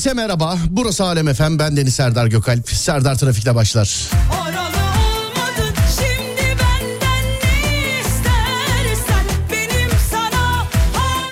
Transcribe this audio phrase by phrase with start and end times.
[0.00, 0.58] herkese merhaba.
[0.70, 1.58] Burası Alem Efem.
[1.58, 2.68] Ben Deniz Serdar Gökalp.
[2.68, 4.10] Serdar Trafik'te başlar.
[4.42, 4.80] Oralı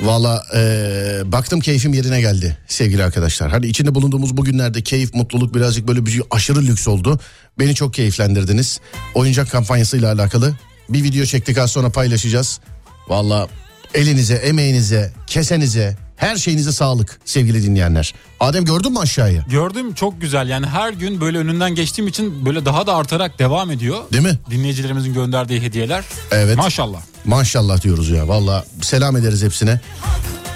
[0.00, 3.50] Valla eee, baktım keyfim yerine geldi sevgili arkadaşlar.
[3.50, 7.20] Hani içinde bulunduğumuz bugünlerde keyif, mutluluk birazcık böyle bir aşırı lüks oldu.
[7.58, 8.80] Beni çok keyiflendirdiniz.
[9.14, 10.54] Oyuncak kampanyasıyla alakalı
[10.88, 12.60] bir video çektik az sonra paylaşacağız.
[13.08, 13.48] Valla
[13.94, 18.14] elinize, emeğinize, kesenize, her şeyinize sağlık sevgili dinleyenler.
[18.40, 19.44] Adem gördün mü aşağıya?
[19.50, 23.70] Gördüm çok güzel yani her gün böyle önünden geçtiğim için böyle daha da artarak devam
[23.70, 23.98] ediyor.
[24.12, 24.38] Değil mi?
[24.50, 26.04] Dinleyicilerimizin gönderdiği hediyeler.
[26.30, 26.56] Evet.
[26.56, 27.00] Maşallah.
[27.24, 28.28] Maşallah diyoruz ya.
[28.28, 29.80] Valla selam ederiz hepsine.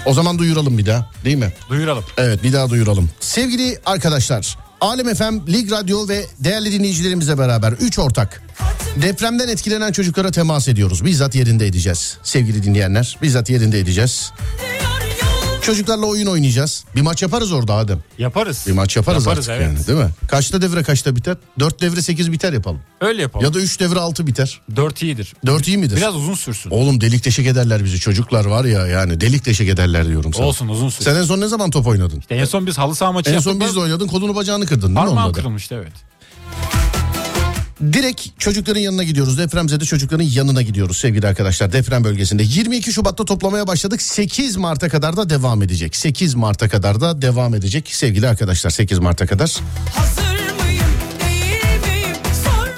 [0.05, 1.53] O zaman duyuralım bir daha değil mi?
[1.69, 2.03] Duyuralım.
[2.17, 3.09] Evet bir daha duyuralım.
[3.19, 8.43] Sevgili arkadaşlar Alem FM, Lig Radyo ve değerli dinleyicilerimizle beraber 3 ortak
[9.01, 11.05] depremden etkilenen çocuklara temas ediyoruz.
[11.05, 13.17] Bizzat yerinde edeceğiz sevgili dinleyenler.
[13.21, 14.31] Bizzat yerinde edeceğiz.
[15.63, 16.85] Çocuklarla oyun oynayacağız.
[16.95, 17.99] Bir maç yaparız orada Adem.
[18.17, 18.63] Yaparız.
[18.67, 19.77] Bir maç yaparız, Yaparız artık evet.
[19.77, 20.11] yani değil mi?
[20.27, 21.37] Kaçta devre kaçta biter?
[21.59, 22.79] 4 devre 8 biter yapalım.
[23.01, 23.45] Öyle yapalım.
[23.45, 24.61] Ya da 3 devre 6 biter.
[24.75, 25.33] 4 iyidir.
[25.45, 25.97] 4 iyi midir?
[25.97, 26.69] Biraz uzun sürsün.
[26.69, 27.99] Oğlum delik deşik ederler bizi.
[27.99, 30.45] Çocuklar var ya yani delik deşik ederler diyorum sana.
[30.45, 31.11] Olsun uzun sürsün.
[31.11, 32.19] Sen en son ne zaman top oynadın?
[32.19, 33.51] İşte en son biz halı saha maçı En yaptık.
[33.51, 35.37] son biz de oynadın kolunu bacağını kırdın değil mi Parmağım onda da?
[35.41, 35.93] kırılmıştı evet.
[37.91, 39.37] Direkt çocukların yanına gidiyoruz.
[39.37, 42.43] Depremzede çocukların yanına gidiyoruz sevgili arkadaşlar deprem bölgesinde.
[42.43, 44.01] 22 Şubat'ta toplamaya başladık.
[44.01, 45.95] 8 Mart'a kadar da devam edecek.
[45.95, 49.55] 8 Mart'a kadar da devam edecek sevgili arkadaşlar 8 Mart'a kadar.
[49.95, 50.33] hazır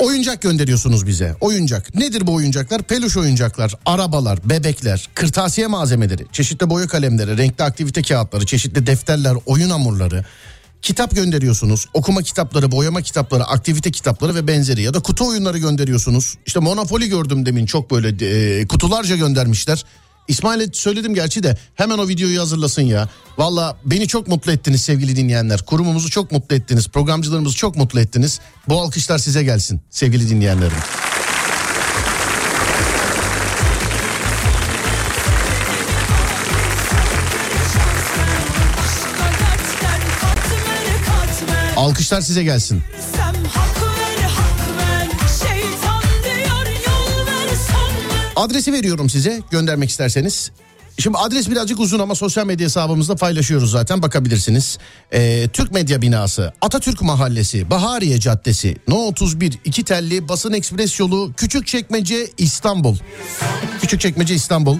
[0.05, 1.35] Oyuncak gönderiyorsunuz bize.
[1.41, 1.95] Oyuncak.
[1.95, 2.81] Nedir bu oyuncaklar?
[2.81, 9.69] Peluş oyuncaklar, arabalar, bebekler, kırtasiye malzemeleri, çeşitli boya kalemleri, renkli aktivite kağıtları, çeşitli defterler, oyun
[9.69, 10.25] hamurları.
[10.81, 11.86] Kitap gönderiyorsunuz.
[11.94, 16.36] Okuma kitapları, boyama kitapları, aktivite kitapları ve benzeri ya da kutu oyunları gönderiyorsunuz.
[16.46, 18.25] İşte Monopoly gördüm demin çok böyle
[18.59, 19.86] e, kutularca göndermişler.
[20.28, 23.09] İsmail'e söyledim gerçi de hemen o videoyu hazırlasın ya.
[23.38, 25.62] Valla beni çok mutlu ettiniz sevgili dinleyenler.
[25.66, 26.88] Kurumumuzu çok mutlu ettiniz.
[26.88, 28.40] Programcılarımızı çok mutlu ettiniz.
[28.69, 30.78] Bu alkışlar size gelsin sevgili dinleyenlerim.
[41.95, 42.83] Alkışlar size gelsin.
[48.35, 50.51] Adresi veriyorum size göndermek isterseniz.
[51.00, 54.78] Şimdi adres birazcık uzun ama sosyal medya hesabımızda paylaşıyoruz zaten bakabilirsiniz.
[55.13, 61.33] Ee, Türk Medya Binası, Atatürk Mahallesi, Bahariye Caddesi, No 31, İki Telli, Basın Ekspres Yolu,
[61.38, 62.97] Küçükçekmece, İstanbul.
[63.81, 64.77] Küçükçekmece, İstanbul.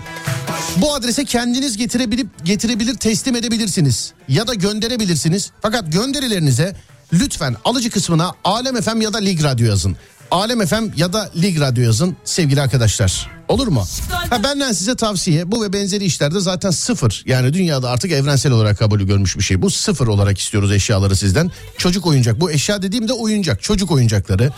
[0.78, 5.52] Bu adrese kendiniz getirebilip getirebilir teslim edebilirsiniz ya da gönderebilirsiniz.
[5.62, 6.76] Fakat gönderilerinize
[7.14, 9.98] lütfen alıcı kısmına Alem FM ya da Lig Radyo yazın.
[10.32, 13.30] Alem FM ya da Lig Radyo yazın sevgili arkadaşlar.
[13.48, 13.86] Olur mu?
[14.30, 17.24] Ha, benden size tavsiye bu ve benzeri işlerde zaten sıfır.
[17.26, 19.62] Yani dünyada artık evrensel olarak kabulü görmüş bir şey.
[19.62, 21.52] Bu sıfır olarak istiyoruz eşyaları sizden.
[21.78, 23.62] Çocuk oyuncak bu eşya dediğimde oyuncak.
[23.62, 24.52] Çocuk oyuncakları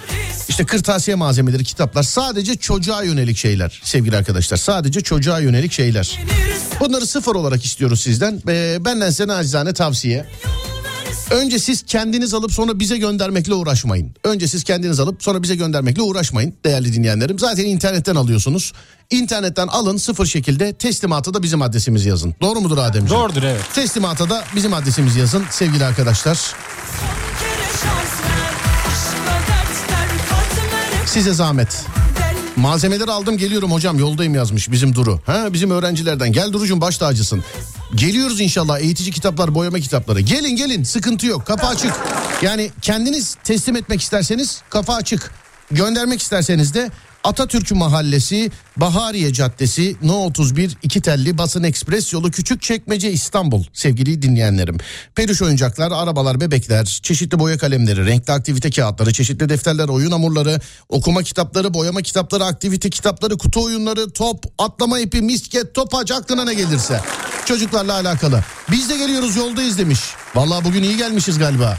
[0.49, 4.57] işte kırtasiye malzemeleri kitaplar sadece çocuğa yönelik şeyler sevgili arkadaşlar.
[4.57, 6.19] Sadece çocuğa yönelik şeyler.
[6.79, 8.41] Bunları sıfır olarak istiyoruz sizden.
[8.47, 10.25] Ee, benden size nacizane tavsiye.
[11.31, 14.11] Önce siz kendiniz alıp sonra bize göndermekle uğraşmayın.
[14.23, 17.39] Önce siz kendiniz alıp sonra bize göndermekle uğraşmayın değerli dinleyenlerim.
[17.39, 18.73] Zaten internetten alıyorsunuz.
[19.09, 22.35] İnternetten alın sıfır şekilde teslimata da bizim adresimizi yazın.
[22.41, 23.21] Doğru mudur Ademciğim?
[23.21, 23.61] Doğrudur evet.
[23.75, 26.39] Teslimata da bizim adresimizi yazın sevgili arkadaşlar.
[31.05, 31.85] Size zahmet.
[32.57, 35.21] Malzemeleri aldım geliyorum hocam yoldayım yazmış bizim Duru.
[35.25, 37.43] Ha bizim öğrencilerden gel Duru'cum baş tacısın.
[37.95, 40.19] Geliyoruz inşallah eğitici kitaplar boyama kitapları.
[40.19, 41.93] Gelin gelin sıkıntı yok kafa açık.
[42.41, 45.31] Yani kendiniz teslim etmek isterseniz kafa açık.
[45.71, 46.91] Göndermek isterseniz de
[47.23, 54.77] Atatürk Mahallesi, Bahariye Caddesi, No 31, İki Telli, Basın Ekspres yolu Küçükçekmece İstanbul sevgili dinleyenlerim.
[55.15, 60.59] Peluş oyuncaklar, arabalar, bebekler, çeşitli boya kalemleri, renkli aktivite kağıtları, çeşitli defterler, oyun hamurları,
[60.89, 66.53] okuma kitapları, boyama kitapları, aktivite kitapları, kutu oyunları, top, atlama ipi, misket, topaç aklına ne
[66.53, 67.01] gelirse.
[67.45, 68.43] Çocuklarla alakalı.
[68.71, 69.99] Biz de geliyoruz yoldayız demiş.
[70.35, 71.77] Vallahi bugün iyi gelmişiz galiba.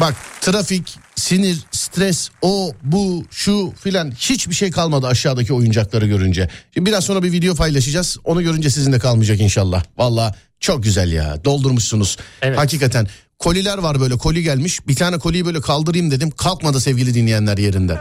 [0.00, 1.58] Bak trafik, sinir,
[1.92, 6.48] stres, o, bu, şu filan hiçbir şey kalmadı aşağıdaki oyuncakları görünce.
[6.74, 8.18] Şimdi biraz sonra bir video paylaşacağız.
[8.24, 9.84] Onu görünce sizin de kalmayacak inşallah.
[9.98, 11.44] Valla çok güzel ya.
[11.44, 12.16] Doldurmuşsunuz.
[12.42, 12.58] Evet.
[12.58, 13.08] Hakikaten.
[13.38, 14.88] Koliler var böyle koli gelmiş.
[14.88, 16.30] Bir tane koliyi böyle kaldırayım dedim.
[16.30, 17.98] Kalkmadı sevgili dinleyenler yerinden.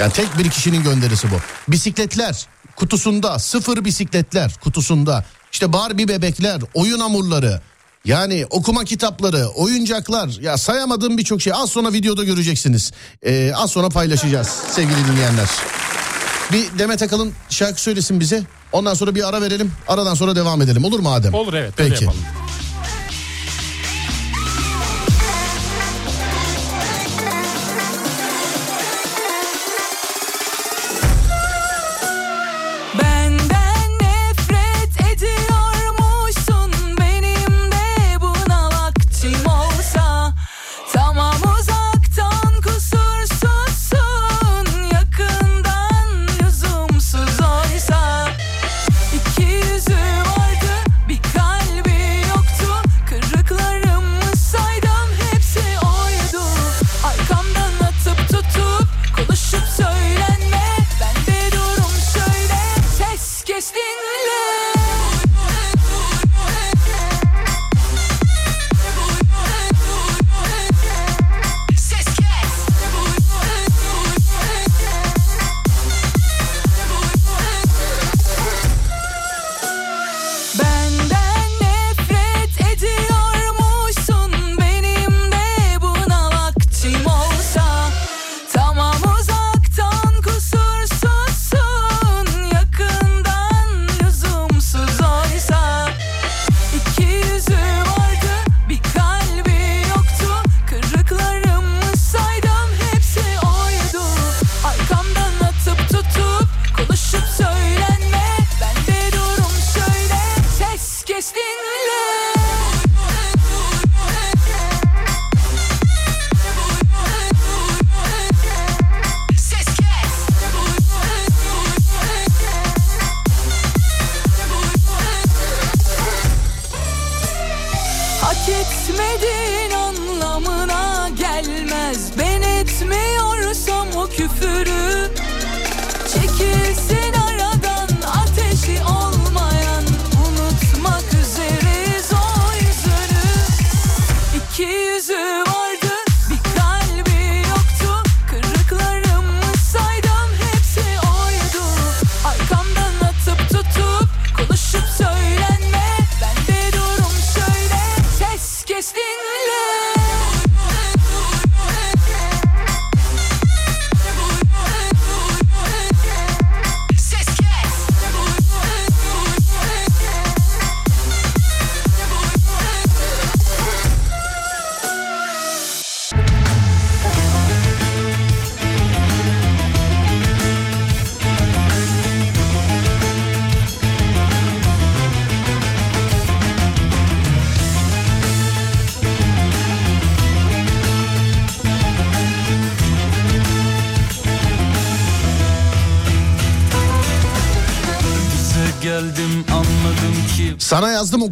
[0.00, 1.34] Yani tek bir kişinin gönderisi bu.
[1.68, 2.46] Bisikletler
[2.76, 5.24] kutusunda sıfır bisikletler kutusunda.
[5.52, 7.60] İşte Barbie bebekler, oyun hamurları.
[8.04, 12.92] Yani okuma kitapları, oyuncaklar ya sayamadığım birçok şey az sonra videoda göreceksiniz.
[13.22, 15.48] Ee, az sonra paylaşacağız sevgili dinleyenler.
[16.52, 18.42] Bir Demet Akalın şarkı söylesin bize.
[18.72, 19.72] Ondan sonra bir ara verelim.
[19.88, 20.84] Aradan sonra devam edelim.
[20.84, 21.34] Olur mu Adem?
[21.34, 21.80] Olur evet.
[21.80, 22.04] öyle Peki.
[22.04, 22.24] yapalım.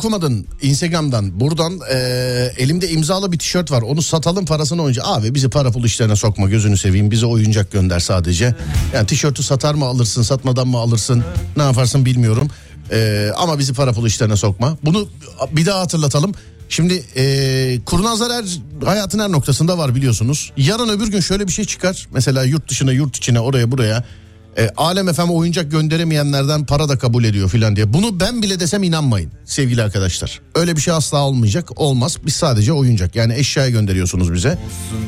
[0.04, 1.40] Okumadın Instagram'dan.
[1.40, 3.82] Buradan eee, elimde imzalı bir tişört var.
[3.82, 5.02] Onu satalım parasını oyunca.
[5.04, 7.10] Abi bizi para pul işlerine sokma gözünü seveyim.
[7.10, 8.54] Bize oyuncak gönder sadece.
[8.94, 11.24] Yani tişörtü satar mı alırsın satmadan mı alırsın
[11.56, 12.48] ne yaparsın bilmiyorum.
[12.92, 14.78] Eee, ama bizi para pul işlerine sokma.
[14.84, 15.08] Bunu
[15.52, 16.32] bir daha hatırlatalım.
[16.68, 18.44] Şimdi eee kurnazlar her
[18.86, 20.52] hayatın her noktasında var biliyorsunuz.
[20.56, 22.08] Yarın öbür gün şöyle bir şey çıkar.
[22.12, 24.04] Mesela yurt dışına yurt içine oraya buraya.
[24.58, 27.92] E, Alem efem oyuncak gönderemeyenlerden para da kabul ediyor filan diye.
[27.92, 30.40] Bunu ben bile desem inanmayın sevgili arkadaşlar.
[30.54, 31.80] Öyle bir şey asla olmayacak.
[31.80, 32.16] Olmaz.
[32.26, 33.16] Biz sadece oyuncak.
[33.16, 34.58] Yani eşyaya gönderiyorsunuz bize.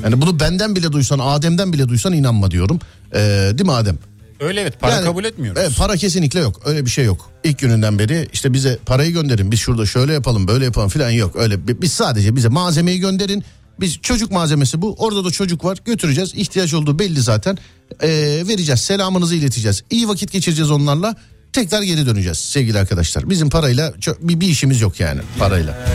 [0.05, 2.81] Yani bunu benden bile duysan, Adem'den bile duysan inanma diyorum.
[3.15, 3.19] E,
[3.53, 3.99] değil mi Adem?
[4.41, 5.63] Öyle evet para Yani, kabul etmiyoruz.
[5.65, 6.61] Evet, para kesinlikle yok.
[6.65, 7.31] Öyle bir şey yok.
[7.45, 9.53] İlk gününden beri işte bize parayı gönderin.
[9.53, 11.37] Biz şurada şöyle yapalım, böyle yapalım filan yok.
[11.37, 13.45] Öyle bi- biz sadece bize malzemeyi gönderin.
[13.83, 14.95] Biz çocuk malzemesi bu.
[14.99, 15.79] Orada da çocuk var.
[15.85, 16.35] Götüreceğiz.
[16.35, 17.59] İhtiyaç olduğu belli zaten.
[18.03, 18.09] Ee,
[18.49, 18.81] vereceğiz.
[18.81, 19.83] Selamınızı ileteceğiz.
[19.91, 21.17] İyi vakit geçireceğiz onlarla.
[21.53, 23.31] Tekrar geri döneceğiz sevgili arkadaşlar.
[23.31, 25.87] Bizim parayla bir, bir işimiz yok yani parayla.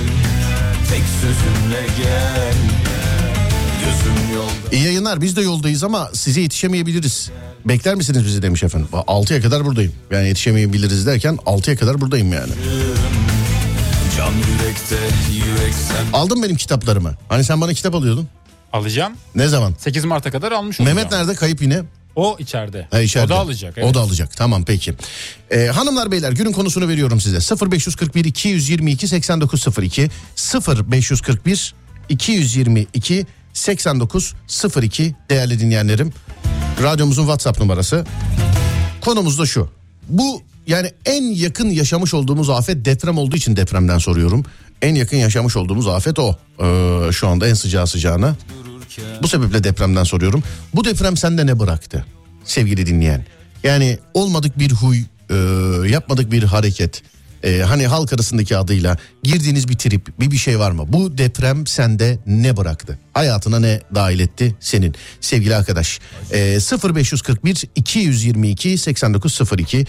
[0.89, 2.53] tek sözünle gel
[3.79, 7.29] Gözüm yolda İyi yayınlar biz de yoldayız ama size yetişemeyebiliriz.
[7.65, 8.87] Bekler misiniz bizi demiş efendim.
[8.91, 9.93] 6'ya kadar buradayım.
[10.11, 12.51] Yani yetişemeyebiliriz derken 6'ya kadar buradayım yani.
[14.17, 14.95] Can yürekte
[15.33, 17.15] yürek sen Aldın benim kitaplarımı.
[17.29, 18.27] Hani sen bana kitap alıyordun.
[18.73, 19.13] Alacağım.
[19.35, 19.73] Ne zaman?
[19.77, 20.97] 8 Mart'a kadar almış olacağım.
[20.97, 21.35] Mehmet nerede?
[21.35, 21.83] Kayıp yine.
[22.15, 22.87] O içeride.
[22.91, 23.33] Ha, içeride.
[23.33, 23.77] O da alacak.
[23.77, 23.93] O evet.
[23.93, 24.37] da alacak.
[24.37, 24.93] Tamam peki.
[25.51, 27.71] Ee, hanımlar beyler günün konusunu veriyorum size.
[27.71, 30.09] 0541 222 8902
[30.67, 31.75] 0541
[32.09, 36.13] 222 8902 değerli dinleyenlerim.
[36.83, 38.05] Radyomuzun WhatsApp numarası.
[39.01, 39.69] Konumuz da şu.
[40.09, 44.45] Bu yani en yakın yaşamış olduğumuz afet deprem olduğu için depremden soruyorum.
[44.81, 46.37] En yakın yaşamış olduğumuz afet o.
[46.61, 48.35] Ee, şu anda en sıcağı sıcağına.
[49.21, 50.43] Bu sebeple depremden soruyorum.
[50.73, 52.05] Bu deprem sende ne bıraktı
[52.43, 53.25] sevgili dinleyen?
[53.63, 55.35] Yani olmadık bir huy, e,
[55.89, 57.03] yapmadık bir hareket.
[57.47, 60.85] E, hani halk arasındaki adıyla girdiğiniz bir trip, bir bir şey var mı?
[60.87, 62.99] Bu deprem sende ne bıraktı?
[63.13, 65.99] Hayatına ne dahil etti senin sevgili arkadaş?
[66.31, 66.59] E,
[66.93, 69.85] 0541 222 8902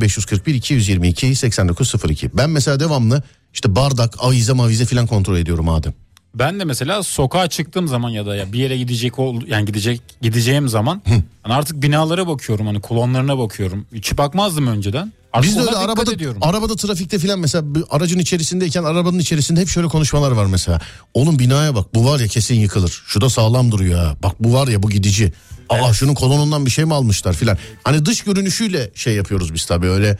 [0.00, 2.30] 0541 222 8902.
[2.36, 3.22] Ben mesela devamlı
[3.54, 5.94] işte bardak, avize mavize falan kontrol ediyorum Adem.
[6.34, 10.00] Ben de mesela sokağa çıktığım zaman ya da ya bir yere gidecek ol yani gidecek
[10.22, 11.02] gideceğim zaman
[11.42, 13.86] hani artık binalara bakıyorum hani kolonlarına bakıyorum.
[13.94, 15.12] Hiç bakmazdım önceden.
[15.42, 16.38] Biz de öyle arabada ediyorum.
[16.42, 20.80] arabada trafikte filan mesela bir aracın içerisindeyken arabanın içerisinde hep şöyle konuşmalar var mesela.
[21.14, 23.02] Oğlum binaya bak bu var ya kesin yıkılır.
[23.06, 24.16] Şu da sağlam duruyor ha.
[24.22, 25.32] Bak bu var ya bu gidici.
[25.68, 27.58] Aa şunun kolonundan bir şey mi almışlar filan.
[27.84, 30.18] Hani dış görünüşüyle şey yapıyoruz biz tabii öyle.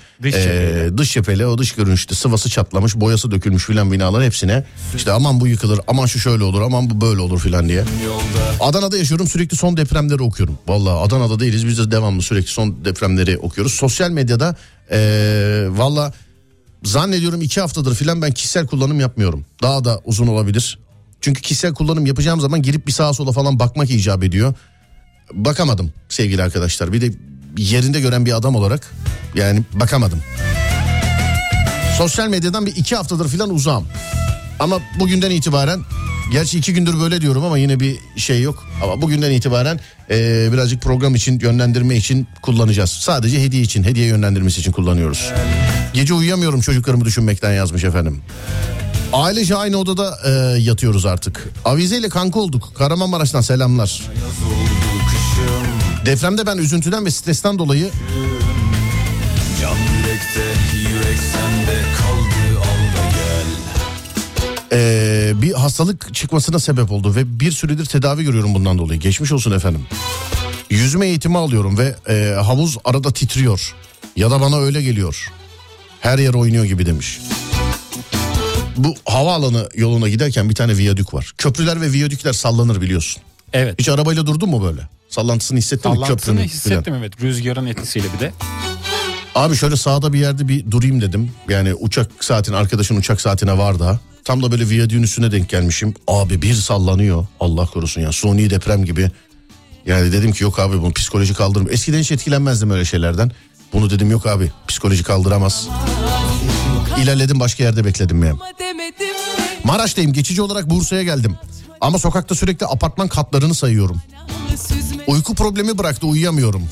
[0.97, 4.65] Dış cepheli o dış görünüşte sıvası çatlamış boyası dökülmüş filan binaların hepsine.
[4.97, 7.85] işte aman bu yıkılır aman şu şöyle olur aman bu böyle olur filan diye.
[8.05, 10.59] yolda Adana'da yaşıyorum sürekli son depremleri okuyorum.
[10.69, 13.73] Vallahi Adana'da değiliz biz de devamlı sürekli son depremleri okuyoruz.
[13.75, 14.57] Sosyal medyada
[14.91, 16.13] eee valla
[16.85, 19.45] zannediyorum iki haftadır filan ben kişisel kullanım yapmıyorum.
[19.63, 20.79] Daha da uzun olabilir.
[21.21, 24.55] Çünkü kişisel kullanım yapacağım zaman girip bir sağa sola falan bakmak icap ediyor.
[25.33, 26.93] Bakamadım sevgili arkadaşlar.
[26.93, 27.11] Bir de
[27.57, 28.91] yerinde gören bir adam olarak
[29.35, 30.23] yani bakamadım.
[31.99, 33.85] Sosyal medyadan bir iki haftadır filan uzağım.
[34.61, 35.81] Ama bugünden itibaren
[36.33, 38.65] gerçi iki gündür böyle diyorum ama yine bir şey yok.
[38.83, 42.91] Ama bugünden itibaren eee, birazcık program için yönlendirme için kullanacağız.
[42.91, 45.33] Sadece hediye için hediye yönlendirmesi için kullanıyoruz.
[45.95, 48.21] Gece uyuyamıyorum çocuklarımı düşünmekten yazmış efendim.
[49.13, 50.33] Ailece aynı odada eee,
[50.63, 51.49] yatıyoruz artık.
[51.65, 52.73] Avizeyle kanka olduk.
[52.79, 54.03] Kahramanmaraş'tan selamlar.
[56.07, 57.91] Depremde ben üzüntüden ve stresten dolayı
[59.63, 60.45] Can yürekte
[60.79, 63.47] yürek sende kaldı al da gel
[64.73, 69.01] Ee, bir hastalık çıkmasına sebep oldu ve bir süredir tedavi görüyorum bundan dolayı.
[69.01, 69.87] Geçmiş olsun efendim.
[70.71, 73.75] Yüzme eğitimi alıyorum ve e, havuz arada titriyor.
[74.17, 75.29] Ya da bana öyle geliyor.
[76.01, 77.21] Her yer oynuyor gibi demiş.
[78.77, 81.33] Bu havaalanı yoluna giderken bir tane viyadük var.
[81.39, 83.23] Köprüler ve viyadükler sallanır biliyorsun.
[83.53, 83.75] Evet.
[83.79, 84.81] Hiç arabayla durdun mu böyle?
[85.09, 86.49] Sallantısını hissettin mi Sallantısını köprünün?
[86.49, 86.99] hissettim filan?
[87.01, 88.33] evet rüzgarın etkisiyle bir de.
[89.35, 91.31] Abi şöyle sağda bir yerde bir durayım dedim.
[91.49, 94.01] Yani uçak saatin arkadaşın uçak saatine var da.
[94.25, 95.95] Tam da böyle viyadüğün üstüne denk gelmişim.
[96.09, 97.27] Abi bir sallanıyor.
[97.41, 99.11] Allah korusun ya suni deprem gibi.
[99.87, 101.69] Yani dedim ki yok abi bunu psikoloji kaldırım.
[101.71, 103.33] Eskiden hiç etkilenmezdim öyle şeylerden.
[103.73, 105.69] Bunu dedim yok abi psikoloji kaldıramaz.
[107.03, 108.33] İlerledim başka yerde bekledim mi?
[109.65, 111.37] Maraş'tayım geçici olarak Bursa'ya geldim.
[111.81, 114.03] Ama sokakta sürekli apartman katlarını sayıyorum.
[115.07, 116.69] Uyku problemi bıraktı uyuyamıyorum.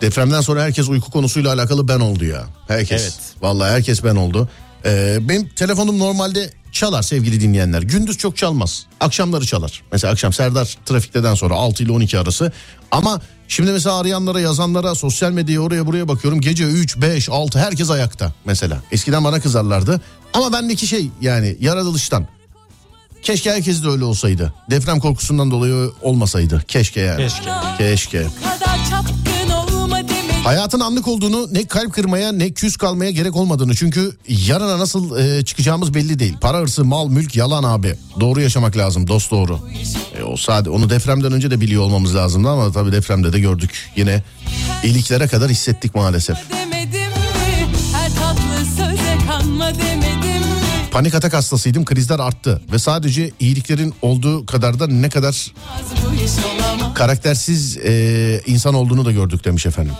[0.00, 2.44] Depremden sonra herkes uyku konusuyla alakalı ben oldu ya.
[2.68, 3.02] Herkes.
[3.02, 3.14] Evet.
[3.40, 4.48] Vallahi herkes ben oldu.
[4.84, 7.82] Ee, benim telefonum normalde çalar sevgili dinleyenler.
[7.82, 8.86] Gündüz çok çalmaz.
[9.00, 9.82] Akşamları çalar.
[9.92, 12.52] Mesela akşam Serdar trafikteden sonra 6 ile 12 arası.
[12.90, 16.40] Ama şimdi mesela arayanlara yazanlara sosyal medyaya oraya buraya bakıyorum.
[16.40, 18.82] Gece 3, 5, 6 herkes ayakta mesela.
[18.92, 20.00] Eskiden bana kızarlardı.
[20.32, 22.26] Ama bendeki şey yani yaratılıştan.
[23.22, 24.54] Keşke herkes de öyle olsaydı.
[24.70, 26.64] Deprem korkusundan dolayı olmasaydı.
[26.68, 27.16] Keşke yani.
[27.16, 27.50] Keşke.
[27.78, 28.18] Keşke.
[28.18, 29.31] demedim
[30.44, 33.74] Hayatın anlık olduğunu ne kalp kırmaya ne küs kalmaya gerek olmadığını.
[33.74, 36.36] Çünkü yarına nasıl e, çıkacağımız belli değil.
[36.40, 37.94] Para hırsı, mal, mülk yalan abi.
[38.20, 39.58] Doğru yaşamak lazım dost doğru.
[40.18, 43.90] E, o sade onu depremden önce de biliyor olmamız lazımdı ama tabii depremde de gördük.
[43.96, 44.22] Yine
[44.84, 46.36] iliklere kadar hissettik maalesef.
[50.92, 52.60] Panik atak hastasıydım krizler arttı.
[52.72, 55.54] Ve sadece iyiliklerin olduğu kadar da ne kadar
[56.94, 59.92] karaktersiz e, insan olduğunu da gördük demiş efendim.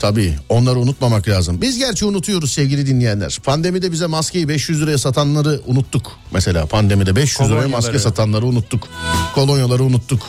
[0.00, 1.60] Tabii onları unutmamak lazım.
[1.60, 3.38] Biz gerçi unutuyoruz sevgili dinleyenler.
[3.44, 6.12] Pandemide bize maskeyi 500 liraya satanları unuttuk.
[6.32, 8.88] Mesela pandemide 500 liraya maske satanları unuttuk.
[9.34, 10.22] Kolonyaları unuttuk.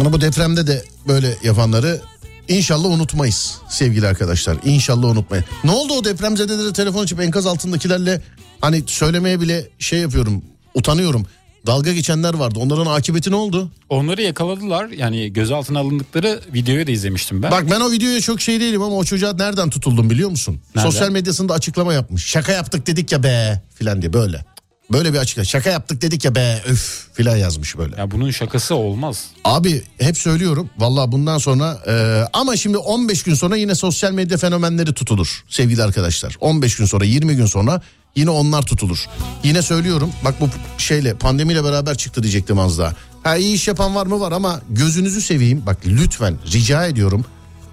[0.00, 2.00] Ama bu depremde de böyle yapanları
[2.48, 4.56] inşallah unutmayız sevgili arkadaşlar.
[4.64, 5.46] İnşallah unutmayız.
[5.64, 8.20] Ne oldu o depremzedelere telefon açıp enkaz altındakilerle
[8.60, 10.42] hani söylemeye bile şey yapıyorum
[10.74, 11.26] utanıyorum.
[11.66, 12.58] Dalga geçenler vardı.
[12.58, 13.70] Onların akıbeti ne oldu?
[13.88, 14.88] Onları yakaladılar.
[14.88, 17.50] Yani gözaltına alındıkları videoyu da izlemiştim ben.
[17.50, 20.60] Bak ben o videoya çok şey değilim ama o çocuğa nereden tutuldum biliyor musun?
[20.74, 20.90] Nereden?
[20.90, 22.26] Sosyal medyasında açıklama yapmış.
[22.26, 24.44] Şaka yaptık dedik ya be filan diye böyle.
[24.92, 25.44] Böyle bir açıklama.
[25.44, 27.96] Şaka yaptık dedik ya be öf filan yazmış böyle.
[27.96, 29.24] Ya bunun şakası olmaz.
[29.44, 34.38] Abi hep söylüyorum valla bundan sonra e, ama şimdi 15 gün sonra yine sosyal medya
[34.38, 36.36] fenomenleri tutulur sevgili arkadaşlar.
[36.40, 37.80] 15 gün sonra 20 gün sonra
[38.16, 39.06] yine onlar tutulur.
[39.44, 40.48] Yine söylüyorum bak bu
[40.78, 42.92] şeyle pandemiyle beraber çıktı diyecektim az daha.
[43.22, 47.24] Ha iyi iş yapan var mı var ama gözünüzü seveyim bak lütfen rica ediyorum.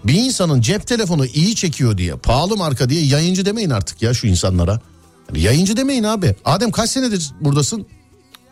[0.03, 4.27] Bir insanın cep telefonu iyi çekiyor diye pahalı marka diye yayıncı demeyin artık ya şu
[4.27, 4.79] insanlara.
[5.33, 6.35] Yani yayıncı demeyin abi.
[6.45, 7.85] Adem kaç senedir buradasın?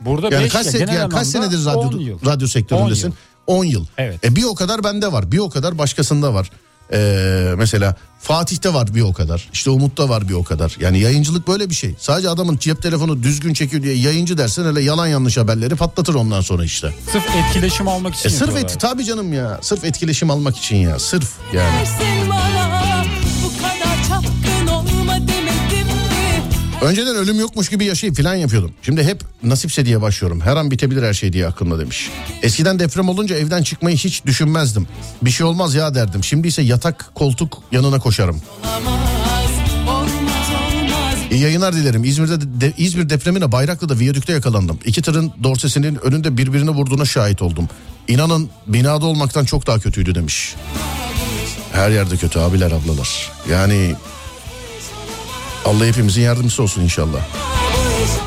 [0.02, 2.26] Burada Yani beş kaç, se- genel yani kaç senedir 10 radyo, yıl.
[2.26, 3.14] radyo sektöründesin?
[3.48, 3.86] 10 yıl.
[3.98, 4.26] Evet.
[4.26, 5.32] E bir o kadar bende var.
[5.32, 6.52] Bir o kadar başkasında var.
[6.94, 9.50] Ee, mesela Fatih'te var bir o kadar.
[9.54, 10.78] İşte Umut'ta var bir o kadar.
[10.80, 11.96] Yani yayıncılık böyle bir şey.
[12.00, 16.42] Sadece adamın cep telefonu düzgün çekiyor diye yayıncı dersen öyle yalan yanlış haberleri patlatır ondan
[16.42, 16.94] sonra işte.
[17.12, 19.60] Sırf etkileşim almak için E sırf eti tabii canım ya.
[19.62, 21.00] Sırf etkileşim almak için ya.
[21.00, 21.80] Sırf yani.
[21.80, 22.99] Dersin bana
[26.82, 28.72] Önceden ölüm yokmuş gibi yaşayıp falan yapıyordum.
[28.82, 30.42] Şimdi hep nasipse diye başlıyorum.
[30.42, 32.10] Her an bitebilir her şey diye aklımda demiş.
[32.44, 34.88] Eskiden deprem olunca evden çıkmayı hiç düşünmezdim.
[35.22, 36.24] Bir şey olmaz ya derdim.
[36.24, 38.42] Şimdi ise yatak koltuk yanına koşarım.
[41.32, 42.04] İyi yayınlar dilerim.
[42.04, 44.80] İzmir'de de, de- İzmir depremine Bayraklı'da viyadükte yakalandım.
[44.86, 47.70] İki tırın dorsesinin önünde birbirine vurduğuna şahit oldum.
[48.08, 50.56] İnanın binada olmaktan çok daha kötüydü demiş.
[51.74, 53.32] Her yerde kötü abiler ablalar.
[53.52, 53.96] Yani
[55.66, 57.20] Allah hepimizin yardımcısı olsun inşallah.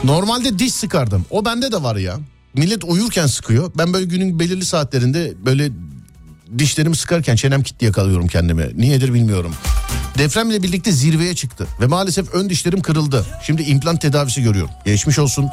[0.05, 1.27] Normalde diş sıkardım.
[1.31, 2.19] O bende de var ya.
[2.55, 3.73] Millet uyurken sıkıyor.
[3.79, 5.71] Ben böyle günün belirli saatlerinde böyle
[6.59, 8.71] dişlerimi sıkarken çenem kilitli yakalıyorum kendimi.
[8.77, 9.55] Niyedir bilmiyorum.
[10.19, 13.27] Depremle birlikte zirveye çıktı ve maalesef ön dişlerim kırıldı.
[13.43, 14.71] Şimdi implant tedavisi görüyorum.
[14.85, 15.51] Geçmiş olsun.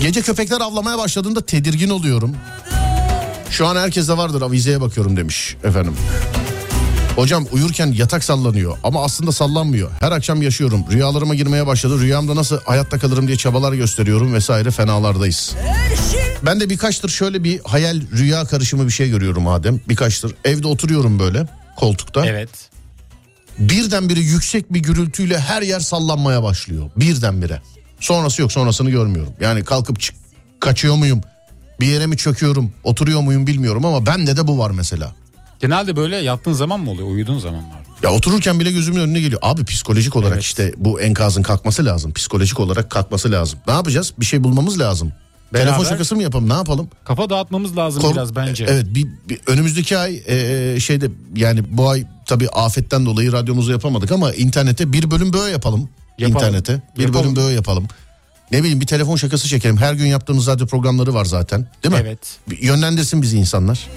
[0.00, 2.36] Gece köpekler avlamaya başladığında tedirgin oluyorum.
[3.50, 5.96] Şu an herkeste vardır avizeye bakıyorum demiş efendim.
[7.16, 9.90] Hocam uyurken yatak sallanıyor ama aslında sallanmıyor.
[10.00, 10.84] Her akşam yaşıyorum.
[10.92, 12.00] Rüyalarıma girmeye başladı.
[12.00, 15.54] Rüyamda nasıl hayatta kalırım diye çabalar gösteriyorum vesaire fenalardayız.
[16.42, 19.80] Ben de birkaçtır şöyle bir hayal rüya karışımı bir şey görüyorum Adem.
[19.88, 20.34] Birkaçtır.
[20.44, 22.26] Evde oturuyorum böyle koltukta.
[22.26, 22.48] Evet.
[23.58, 26.90] Birdenbire yüksek bir gürültüyle her yer sallanmaya başlıyor.
[26.96, 27.62] Birdenbire.
[28.00, 29.32] Sonrası yok sonrasını görmüyorum.
[29.40, 30.16] Yani kalkıp çık-
[30.60, 31.20] kaçıyor muyum?
[31.80, 32.72] Bir yere mi çöküyorum?
[32.84, 35.14] Oturuyor muyum bilmiyorum ama bende de bu var mesela.
[35.60, 37.08] Genelde böyle yattığın zaman mı oluyor?
[37.08, 37.68] Uyuduğun zaman mı?
[38.02, 39.40] Ya otururken bile gözümün önüne geliyor.
[39.44, 40.42] Abi psikolojik olarak Evet.
[40.44, 42.12] işte bu enkazın kalkması lazım.
[42.12, 43.58] Psikolojik olarak kalkması lazım.
[43.66, 44.12] Ne yapacağız?
[44.20, 45.12] Bir şey bulmamız lazım.
[45.54, 46.48] Beraber- Telefon şakası mı yapalım?
[46.48, 46.88] Ne yapalım?
[47.04, 48.66] Kafa dağıtmamız lazım Kor- biraz bence.
[48.68, 54.12] Evet bir, bir- önümüzdeki ay e, şeyde yani bu ay tabii afetten dolayı radyomuzu yapamadık
[54.12, 55.88] ama internete bir bölüm böyle yapalım.
[56.18, 56.36] Yapalım.
[56.38, 57.24] İnternete bir Yapalım.
[57.24, 57.88] bölüm böyle yapalım.
[58.50, 59.76] Ne bileyim bir telefon şakası çekelim.
[59.76, 61.66] Her gün yaptığımız radyo programları var zaten.
[61.82, 62.00] Değil mi?
[62.02, 62.18] Evet.
[62.50, 63.88] Bir Yönlendirsin bizi insanlar.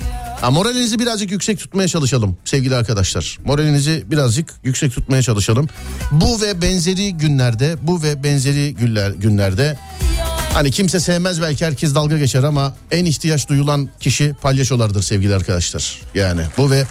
[0.41, 3.37] Ha, moralinizi birazcık yüksek tutmaya çalışalım sevgili arkadaşlar.
[3.45, 5.67] Moralinizi birazcık yüksek tutmaya çalışalım.
[6.11, 9.77] Bu ve benzeri günlerde, bu ve benzeri günler günlerde
[10.57, 16.01] Hani kimse sevmez belki herkes dalga geçer ama en ihtiyaç duyulan kişi palyaçolardır sevgili arkadaşlar.
[16.15, 16.83] Yani bu ve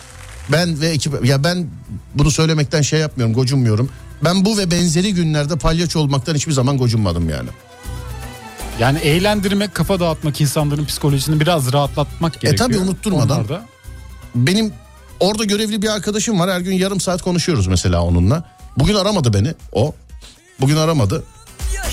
[0.53, 1.67] ben ve ekip ya ben
[2.15, 3.91] bunu söylemekten şey yapmıyorum gocunmuyorum.
[4.27, 7.49] Ben bu ve benzeri günlerde palyaço olmaktan hiçbir zaman gocunmadım yani.
[8.79, 12.71] Yani eğlendirmek, kafa dağıtmak, insanların psikolojisini biraz rahatlatmak gerekiyor.
[12.71, 13.39] E tabii unutturmadan.
[13.39, 13.67] Onlar da
[14.35, 14.73] Benim
[15.21, 18.45] orada görevli bir arkadaşım var her gün yarım saat konuşuyoruz mesela onunla.
[18.77, 19.95] Bugün aramadı beni o.
[20.61, 21.25] Bugün aramadı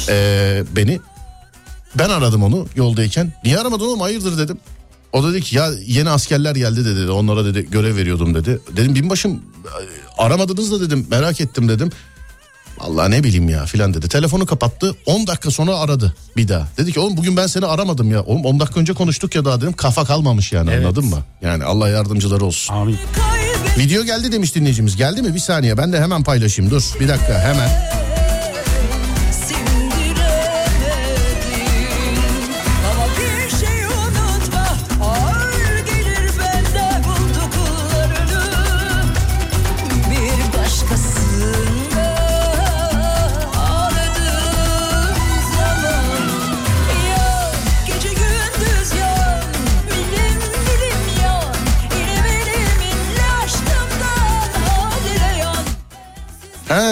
[0.09, 0.99] ee, beni.
[1.95, 3.33] Ben aradım onu yoldayken.
[3.43, 4.57] Niye aramadın oğlum hayırdır dedim.
[5.11, 7.11] O dedi ki ya yeni askerler geldi de dedi.
[7.11, 8.59] Onlara dedi görev veriyordum dedi.
[8.77, 9.41] Dedim binbaşım
[10.17, 11.91] aramadınız da dedim merak ettim dedim.
[12.79, 14.07] Allah ne bileyim ya filan dedi.
[14.09, 16.67] Telefonu kapattı 10 dakika sonra aradı bir daha.
[16.77, 18.23] Dedi ki oğlum bugün ben seni aramadım ya.
[18.23, 19.73] Oğlum 10 dakika önce konuştuk ya daha dedim.
[19.73, 20.85] Kafa kalmamış yani Evet.
[20.85, 21.17] anladın mı?
[21.41, 22.73] Yani Allah yardımcıları olsun.
[22.75, 22.97] Amin.
[23.77, 24.95] Video geldi demiş dinleyicimiz.
[24.95, 25.33] Geldi mi?
[25.33, 26.71] Bir saniye ben de hemen paylaşayım.
[26.71, 27.69] Dur bir dakika hemen.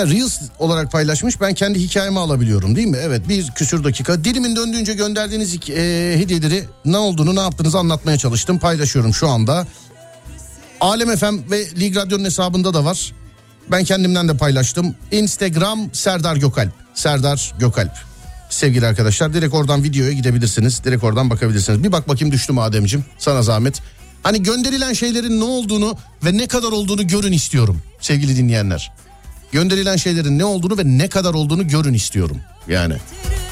[0.01, 1.41] Ha Reels olarak paylaşmış.
[1.41, 2.97] Ben kendi hikayemi alabiliyorum değil mi?
[3.01, 4.23] Evet bir küsür dakika.
[4.23, 8.59] Dilimin döndüğünce gönderdiğiniz e, hediyeleri ne olduğunu ne yaptığınızı anlatmaya çalıştım.
[8.59, 9.67] Paylaşıyorum şu anda.
[10.79, 13.13] Alem FM ve Lig Radyo'nun hesabında da var.
[13.71, 14.95] Ben kendimden de paylaştım.
[15.11, 16.73] Instagram Serdar Gökalp.
[16.93, 17.91] Serdar Gökalp.
[18.49, 20.83] Sevgili arkadaşlar direkt oradan videoya gidebilirsiniz.
[20.83, 21.83] Direkt oradan bakabilirsiniz.
[21.83, 23.81] Bir bak bakayım düştü mü Ademciğim sana zahmet.
[24.23, 28.91] Hani gönderilen şeylerin ne olduğunu ve ne kadar olduğunu görün istiyorum sevgili dinleyenler.
[29.51, 32.37] Gönderilen şeylerin ne olduğunu ve ne kadar olduğunu görün istiyorum.
[32.67, 32.95] Yani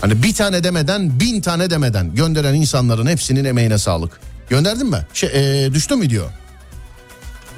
[0.02, 4.20] hani bir tane demeden bin tane demeden gönderen insanların hepsinin emeğine sağlık.
[4.50, 5.06] Gönderdin mi?
[5.14, 6.24] Şey, ee, düştü mü video?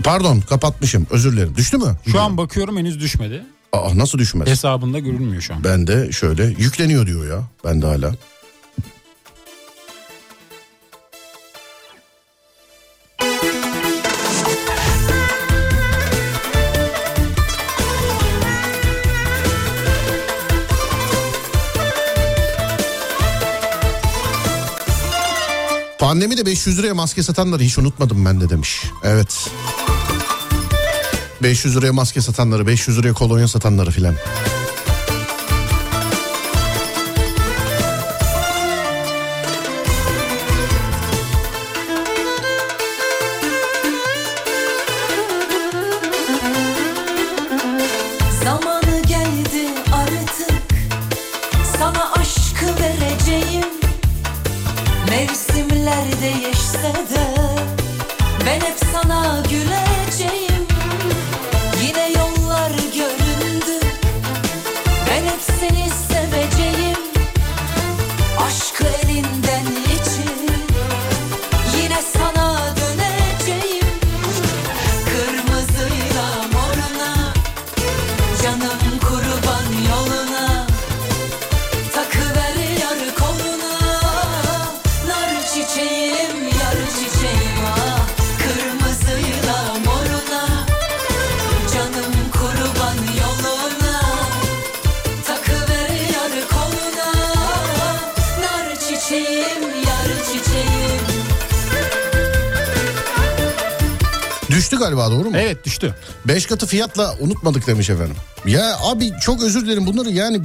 [0.03, 1.55] Pardon kapatmışım özür dilerim.
[1.55, 1.97] Düştü mü?
[2.11, 3.43] Şu an bakıyorum henüz düşmedi.
[3.73, 4.47] Aa, nasıl düşmez?
[4.47, 5.63] Hesabında görünmüyor şu an.
[5.63, 7.43] Ben de şöyle yükleniyor diyor ya.
[7.65, 8.11] Ben de hala.
[26.11, 28.83] Pandemide 500 liraya maske satanları hiç unutmadım ben de demiş.
[29.03, 29.49] Evet.
[31.43, 34.15] 500 liraya maske satanları, 500 liraya kolonya satanları filan.
[106.71, 108.15] Fiyatla unutmadık demiş efendim.
[108.45, 110.41] Ya abi çok özür dilerim bunları yani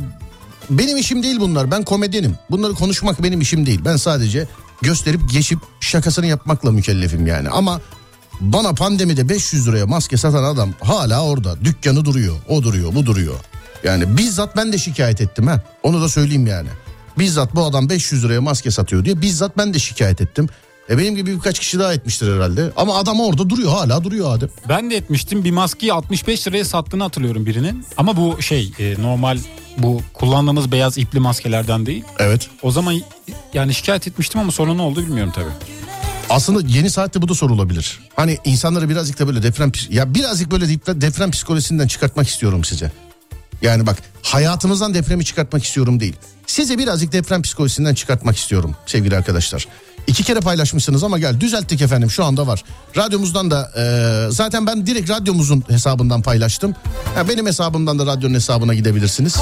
[0.71, 1.71] benim işim değil bunlar.
[1.71, 2.39] Ben komedyenim.
[2.51, 3.81] Bunları konuşmak benim işim değil.
[3.85, 4.49] Ben sadece
[4.83, 7.49] gösterip geçip şakasını yapmakla mükellefim yani.
[7.49, 7.81] Ama
[8.41, 11.65] bana pandemide 500 liraya maske satan adam hala orada.
[11.65, 12.37] Dükkanı duruyor.
[12.49, 13.35] O duruyor, bu duruyor.
[13.85, 15.61] Yani bizzat ben de şikayet ettim ha.
[15.83, 16.69] Onu da söyleyeyim yani.
[17.19, 20.49] Bizzat bu adam 500 liraya maske satıyor diye bizzat ben de şikayet ettim.
[20.91, 22.73] E benim gibi birkaç kişi daha etmiştir herhalde.
[22.77, 24.49] Ama adam orada duruyor hala duruyor Adem.
[24.69, 25.45] Ben de etmiştim.
[25.45, 27.85] Bir maskeyi 65 liraya sattığını hatırlıyorum birinin.
[27.97, 29.39] Ama bu şey e, normal
[29.79, 32.05] bu kullandığımız beyaz ipli maskelerden değil.
[32.19, 32.49] Evet.
[32.63, 33.01] O zaman
[33.55, 35.51] yani şikayet etmiştim ama sonra ne oldu bilmiyorum tabii.
[36.31, 38.01] Aslında yeni saatte bu da sorulabilir.
[38.17, 40.69] Hani insanları birazcık da böyle deprem ya birazcık böyle
[41.01, 42.93] deprem psikolojisinden çıkartmak istiyorum size.
[43.63, 46.17] Yani bak hayatınızdan depremi çıkartmak istiyorum değil.
[46.47, 49.67] Size birazcık deprem psikolojisinden çıkartmak istiyorum sevgili arkadaşlar.
[50.07, 52.65] İki kere paylaşmışsınız ama gel düzelttik efendim şu anda var.
[52.97, 53.85] Radyomuzdan da e,
[54.33, 56.75] zaten ben direkt radyomuzun hesabından paylaştım.
[57.15, 59.37] Ha, benim hesabımdan da radyonun hesabına gidebilirsiniz.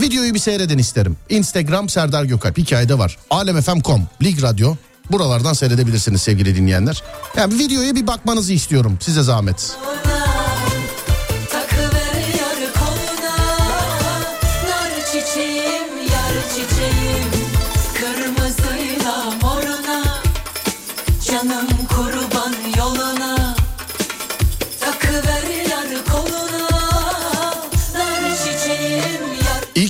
[0.00, 1.16] Videoyu bir seyredin isterim.
[1.28, 3.16] Instagram Serdar Gökalp hikayede var.
[3.30, 4.74] Alemfm.com Lig Radyo
[5.10, 7.02] buralardan seyredebilirsiniz sevgili dinleyenler.
[7.36, 9.56] Yani videoya bir bakmanızı istiyorum size zahmet.
[9.56, 10.13] Takıver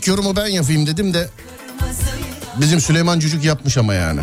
[0.04, 1.28] İlk yorumu ben yapayım dedim de
[2.60, 4.20] bizim Süleyman Cücük yapmış ama yani.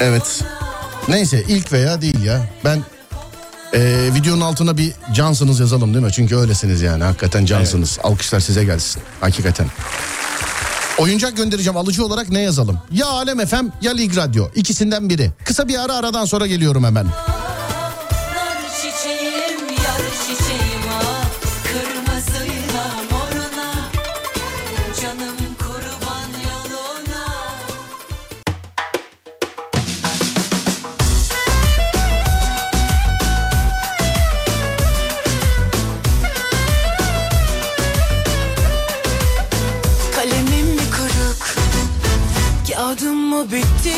[0.00, 0.44] Evet.
[1.08, 2.48] Neyse ilk veya değil ya.
[2.64, 2.82] Ben
[3.74, 6.12] e, videonun altına bir cansınız yazalım değil mi?
[6.12, 7.04] Çünkü öylesiniz yani.
[7.04, 7.98] Hakikaten cansınız.
[8.02, 9.02] Alkışlar size gelsin.
[9.20, 9.66] Hakikaten.
[10.98, 12.78] Oyuncak göndereceğim alıcı olarak ne yazalım?
[12.92, 14.48] Ya Alem FM ya Lig Radyo.
[14.54, 15.30] İkisinden biri.
[15.44, 17.06] Kısa bir ara aradan sonra geliyorum hemen.
[43.34, 43.96] Mı bitti?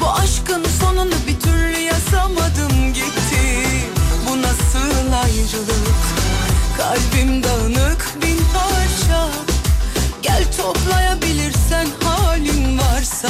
[0.00, 3.66] Bu aşkın sonunu bir türlü yazamadım gitti.
[4.28, 6.04] Bu nasıl ayrılık?
[6.76, 9.28] Kalbim dağınık bin parça.
[10.22, 13.28] Gel toplayabilirsen halin varsa.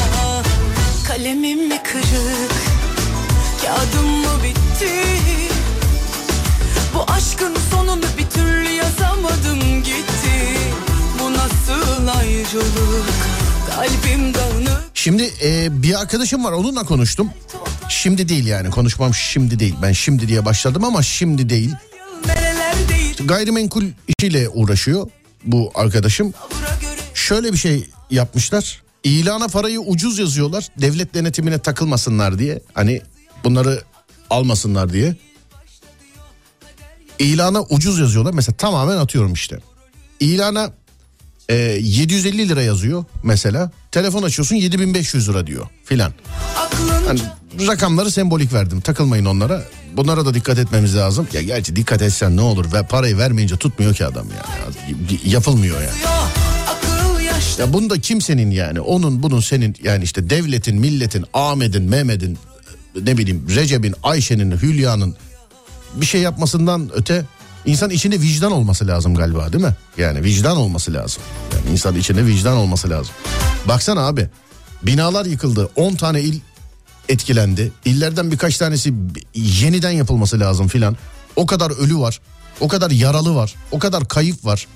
[1.08, 2.52] Kalemim mi kırık?
[3.62, 5.02] Kağıdım mı bitti?
[6.94, 10.58] Bu aşkın sonunu bir türlü yazamadım gitti.
[11.20, 13.45] Bu nasıl ayrılık
[14.94, 17.30] Şimdi e, bir arkadaşım var onunla konuştum.
[17.88, 19.74] Şimdi değil yani konuşmam şimdi değil.
[19.82, 21.74] Ben şimdi diye başladım ama şimdi değil.
[23.24, 25.10] Gayrimenkul işiyle uğraşıyor
[25.44, 26.34] bu arkadaşım.
[27.14, 28.82] Şöyle bir şey yapmışlar.
[29.04, 30.68] İlana parayı ucuz yazıyorlar.
[30.80, 32.62] Devlet denetimine takılmasınlar diye.
[32.74, 33.02] Hani
[33.44, 33.82] bunları
[34.30, 35.16] almasınlar diye.
[37.18, 38.32] İlana ucuz yazıyorlar.
[38.34, 39.58] Mesela tamamen atıyorum işte.
[40.20, 40.70] İlana
[41.48, 43.70] e, 750 lira yazıyor mesela.
[43.92, 46.12] Telefon açıyorsun 7500 lira diyor filan.
[47.06, 47.20] Hani
[47.66, 48.80] rakamları sembolik verdim.
[48.80, 49.62] Takılmayın onlara.
[49.96, 51.28] Bunlara da dikkat etmemiz lazım.
[51.32, 54.96] Ya gerçi dikkat etsen ne olur ve parayı vermeyince tutmuyor ki adam yani.
[55.10, 55.98] Y- Yapılmıyor yani.
[57.58, 62.38] Ya bunda kimsenin yani onun bunun senin yani işte devletin, milletin, Ahmet'in, Mehmet'in
[63.02, 65.16] ne bileyim Recep'in, Ayşe'nin, Hülya'nın
[65.94, 67.24] bir şey yapmasından öte
[67.66, 69.76] insan içinde vicdan olması lazım galiba değil mi?
[69.98, 71.22] Yani vicdan olması lazım.
[71.54, 73.14] Yani insan içinde vicdan olması lazım.
[73.68, 74.28] Baksana abi
[74.82, 76.40] binalar yıkıldı 10 tane il
[77.08, 77.72] etkilendi.
[77.84, 78.94] İllerden birkaç tanesi
[79.34, 80.96] yeniden yapılması lazım filan.
[81.36, 82.20] O kadar ölü var.
[82.60, 83.54] O kadar yaralı var.
[83.70, 84.66] O kadar kayıp var.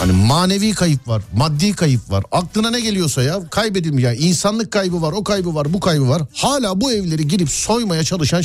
[0.00, 2.24] Hani manevi kayıp var, maddi kayıp var.
[2.32, 6.22] Aklına ne geliyorsa ya kaybedilmiş ya insanlık kaybı var, o kaybı var, bu kaybı var.
[6.34, 8.42] Hala bu evleri girip soymaya çalışan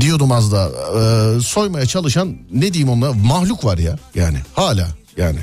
[0.00, 5.38] diyordum az da e, soymaya çalışan ne diyeyim onlara mahluk var ya yani hala yani.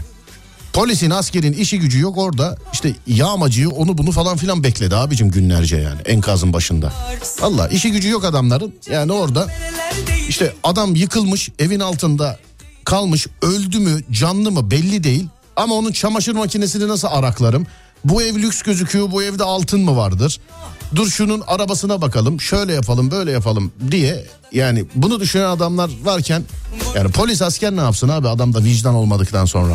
[0.73, 5.77] Polisin askerin işi gücü yok orada işte yağmacıyı onu bunu falan filan bekledi abicim günlerce
[5.77, 6.93] yani enkazın başında.
[7.41, 9.47] Allah işi gücü yok adamların yani orada
[10.29, 12.39] işte adam yıkılmış evin altında
[12.85, 15.27] kalmış öldü mü canlı mı belli değil.
[15.55, 17.67] Ama onun çamaşır makinesini nasıl araklarım?
[18.05, 20.39] Bu ev lüks gözüküyor bu evde altın mı vardır?
[20.95, 26.43] Dur şunun arabasına bakalım şöyle yapalım böyle yapalım diye yani bunu düşünen adamlar varken
[26.95, 29.73] yani polis asker ne yapsın abi adamda vicdan olmadıktan sonra.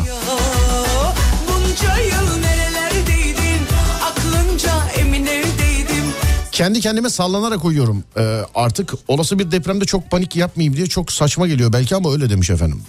[6.51, 11.47] Kendi kendime sallanarak uyuyorum Ee, artık olası bir depremde çok panik yapmayayım diye çok saçma
[11.47, 12.81] geliyor belki ama öyle demiş efendim.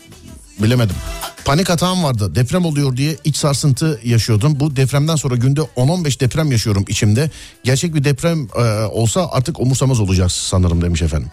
[0.63, 0.97] Bilemedim.
[1.45, 2.35] Panik hatam vardı.
[2.35, 4.61] Deprem oluyor diye iç sarsıntı yaşıyordum.
[4.61, 7.31] Bu depremden sonra günde 10-15 deprem yaşıyorum içimde.
[7.65, 11.29] Gerçek bir deprem e, olsa artık umursamaz olacağız sanırım demiş efendim.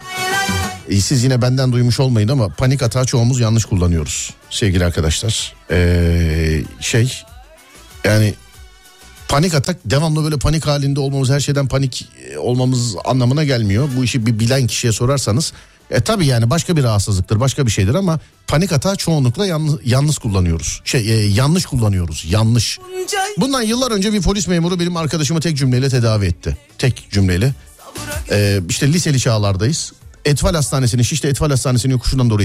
[0.88, 5.52] E, Siz yine benden duymuş olmayın ama panik hata çoğumuz yanlış kullanıyoruz sevgili arkadaşlar.
[5.70, 7.12] Ee, şey
[8.04, 8.34] yani
[9.28, 13.88] panik atak devamlı böyle panik halinde olmamız her şeyden panik e, olmamız anlamına gelmiyor.
[13.96, 15.52] Bu işi bir bilen kişiye sorarsanız
[15.90, 20.18] e tabi yani başka bir rahatsızlıktır başka bir şeydir ama panik hata çoğunlukla yalnız, yalnız
[20.18, 20.80] kullanıyoruz.
[20.84, 22.78] Şey e, yanlış kullanıyoruz yanlış.
[23.38, 26.56] Bundan yıllar önce bir polis memuru benim arkadaşımı tek cümleyle tedavi etti.
[26.78, 27.54] Tek cümleyle.
[28.30, 29.92] Ee, işte liseli çağlardayız.
[30.24, 32.42] Etfal Hastanesi'nin Şişli Etfal Hastanesi'nin yokuşundan doğru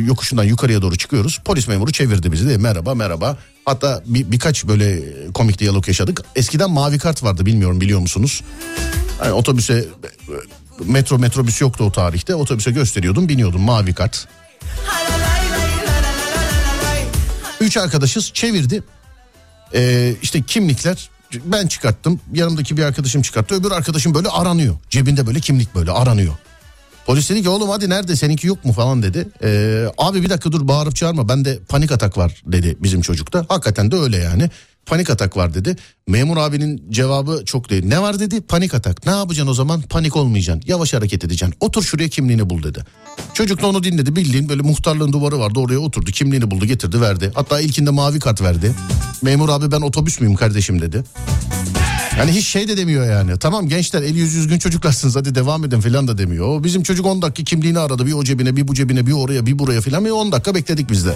[0.00, 1.40] yokuşundan yukarıya doğru çıkıyoruz.
[1.44, 3.38] Polis memuru çevirdi bizi de merhaba merhaba.
[3.64, 6.22] Hatta bir, birkaç böyle komik diyalog yaşadık.
[6.36, 8.42] Eskiden mavi kart vardı bilmiyorum biliyor musunuz?
[9.18, 9.84] Hani otobüse
[10.84, 12.34] metro metrobüs yoktu o tarihte.
[12.34, 14.28] Otobüse gösteriyordum biniyordum mavi kart.
[17.60, 18.82] Üç arkadaşız çevirdi.
[19.74, 21.10] Ee, işte kimlikler
[21.44, 22.20] ben çıkarttım.
[22.32, 23.54] Yanımdaki bir arkadaşım çıkarttı.
[23.54, 24.76] Öbür arkadaşım böyle aranıyor.
[24.90, 26.34] Cebinde böyle kimlik böyle aranıyor.
[27.06, 29.28] Polis dedi ki oğlum hadi nerede seninki yok mu falan dedi.
[29.42, 33.44] Ee, abi bir dakika dur bağırıp çağırma bende panik atak var dedi bizim çocukta.
[33.48, 34.50] Hakikaten de öyle yani.
[34.90, 35.76] Panik atak var dedi.
[36.08, 37.86] Memur abinin cevabı çok değil.
[37.86, 38.40] Ne var dedi?
[38.40, 39.06] Panik atak.
[39.06, 39.82] Ne yapacaksın o zaman?
[39.82, 40.62] Panik olmayacaksın.
[40.66, 41.54] Yavaş hareket edeceksin.
[41.60, 42.84] Otur şuraya kimliğini bul dedi.
[43.34, 44.16] Çocuk da onu dinledi.
[44.16, 45.58] Bildiğin böyle muhtarlığın duvarı vardı.
[45.58, 46.10] Oraya oturdu.
[46.10, 47.32] Kimliğini buldu getirdi verdi.
[47.34, 48.74] Hatta ilkinde mavi kart verdi.
[49.22, 51.04] Memur abi ben otobüs müyüm kardeşim dedi.
[52.18, 53.38] Yani hiç şey de demiyor yani.
[53.38, 56.64] Tamam gençler el yüz düzgün çocuklarsınız hadi devam edin falan da demiyor.
[56.64, 58.06] Bizim çocuk 10 dakika kimliğini aradı.
[58.06, 60.04] Bir o cebine bir bu cebine bir oraya bir buraya falan.
[60.04, 61.14] Bir 10 dakika bekledik biz de.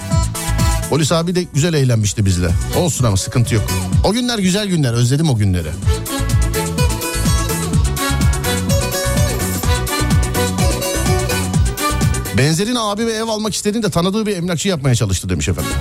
[0.94, 2.50] Polis abi de güzel eğlenmişti bizle.
[2.76, 3.64] Olsun ama sıkıntı yok.
[4.04, 5.68] O günler güzel günler özledim o günleri.
[12.38, 15.72] Benzerin abi ve ev almak istediğinde tanıdığı bir emlakçı yapmaya çalıştı demiş efendim.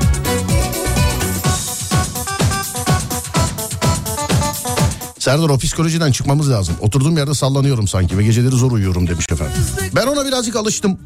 [5.19, 6.75] Serdar o psikolojiden çıkmamız lazım.
[6.81, 9.61] Oturduğum yerde sallanıyorum sanki ve geceleri zor uyuyorum demiş efendim.
[9.95, 10.99] Ben ona birazcık alıştım.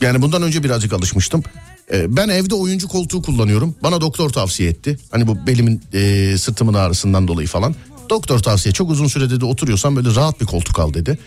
[0.00, 1.42] Yani bundan önce birazcık alışmıştım.
[1.92, 3.74] Ee, ben evde oyuncu koltuğu kullanıyorum.
[3.82, 4.98] Bana doktor tavsiye etti.
[5.10, 7.74] Hani bu belimin e, sırtımın ağrısından dolayı falan.
[8.10, 11.18] Doktor tavsiye çok uzun sürede de oturuyorsan böyle rahat bir koltuk al dedi.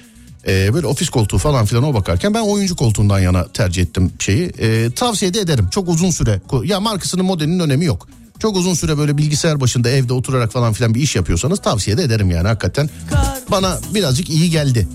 [0.47, 4.51] Ee, böyle ofis koltuğu falan filan o bakarken ben oyuncu koltuğundan yana tercih ettim şeyi.
[4.59, 5.67] Ee, tavsiye de ederim.
[5.71, 8.07] Çok uzun süre ya markasının modelinin önemi yok.
[8.39, 12.03] Çok uzun süre böyle bilgisayar başında evde oturarak falan filan bir iş yapıyorsanız tavsiye de
[12.03, 12.89] ederim yani hakikaten.
[13.51, 14.87] Bana birazcık iyi geldi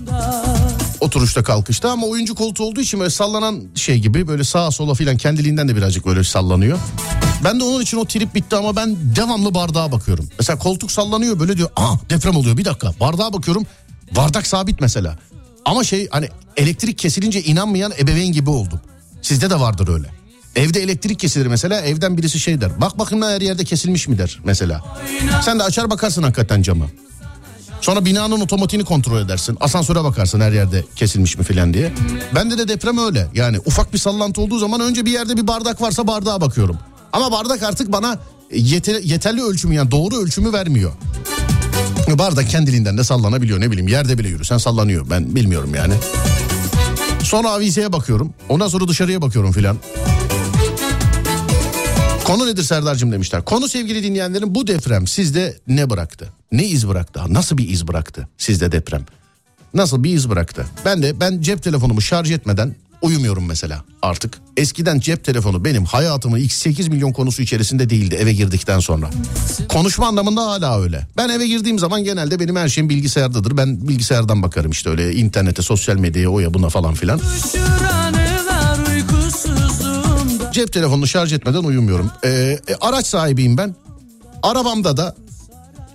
[1.01, 5.17] oturuşta kalkışta ama oyuncu koltuğu olduğu için böyle sallanan şey gibi böyle sağa sola filan
[5.17, 6.79] kendiliğinden de birazcık böyle sallanıyor.
[7.43, 10.29] Ben de onun için o trip bitti ama ben devamlı bardağa bakıyorum.
[10.39, 13.65] Mesela koltuk sallanıyor böyle diyor aa deprem oluyor bir dakika bardağa bakıyorum
[14.15, 15.17] bardak sabit mesela.
[15.65, 18.81] Ama şey hani elektrik kesilince inanmayan ebeveyn gibi oldum.
[19.21, 20.07] Sizde de vardır öyle.
[20.55, 22.81] Evde elektrik kesilir mesela evden birisi şey der.
[22.81, 24.83] Bak bakın her yerde kesilmiş mi der mesela.
[25.45, 26.85] Sen de açar bakarsın hakikaten camı.
[27.81, 29.57] Sonra binanın otomatiğini kontrol edersin.
[29.59, 31.93] Asansöre bakarsın her yerde kesilmiş mi filan diye.
[32.35, 33.27] Bende de deprem öyle.
[33.33, 36.77] Yani ufak bir sallantı olduğu zaman önce bir yerde bir bardak varsa bardağa bakıyorum.
[37.13, 38.19] Ama bardak artık bana
[38.51, 40.91] yeter, yeterli ölçümü yani doğru ölçümü vermiyor.
[42.19, 45.93] Bardak kendiliğinden de sallanabiliyor ne bileyim yerde bile yürüsen sallanıyor ben bilmiyorum yani.
[47.23, 49.77] Sonra avizeye bakıyorum ondan sonra dışarıya bakıyorum filan.
[52.31, 53.45] Konu nedir Serdar'cığım demişler.
[53.45, 56.29] Konu sevgili dinleyenlerin bu deprem sizde ne bıraktı?
[56.51, 57.21] Ne iz bıraktı?
[57.29, 59.05] Nasıl bir iz bıraktı sizde deprem?
[59.73, 60.65] Nasıl bir iz bıraktı?
[60.85, 64.37] Ben de ben cep telefonumu şarj etmeden uyumuyorum mesela artık.
[64.57, 69.09] Eskiden cep telefonu benim hayatımın ilk 8 milyon konusu içerisinde değildi eve girdikten sonra.
[69.69, 71.07] Konuşma anlamında hala öyle.
[71.17, 73.57] Ben eve girdiğim zaman genelde benim her şeyim bilgisayardadır.
[73.57, 77.21] Ben bilgisayardan bakarım işte öyle internete, sosyal medyaya, oya buna falan filan.
[80.51, 82.11] Cep telefonunu şarj etmeden uyumuyorum.
[82.23, 83.75] Ee, e, araç sahibiyim ben.
[84.43, 85.15] Arabamda da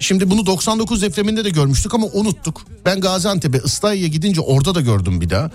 [0.00, 2.66] Şimdi bunu 99 depreminde de görmüştük ama unuttuk.
[2.84, 5.50] Ben Gaziantep'e Islahiye'ye gidince orada da gördüm bir daha.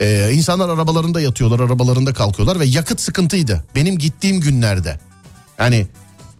[0.00, 3.64] Ee, insanlar arabalarında yatıyorlar, arabalarında kalkıyorlar ve yakıt sıkıntıydı.
[3.74, 5.00] Benim gittiğim günlerde.
[5.58, 5.86] Yani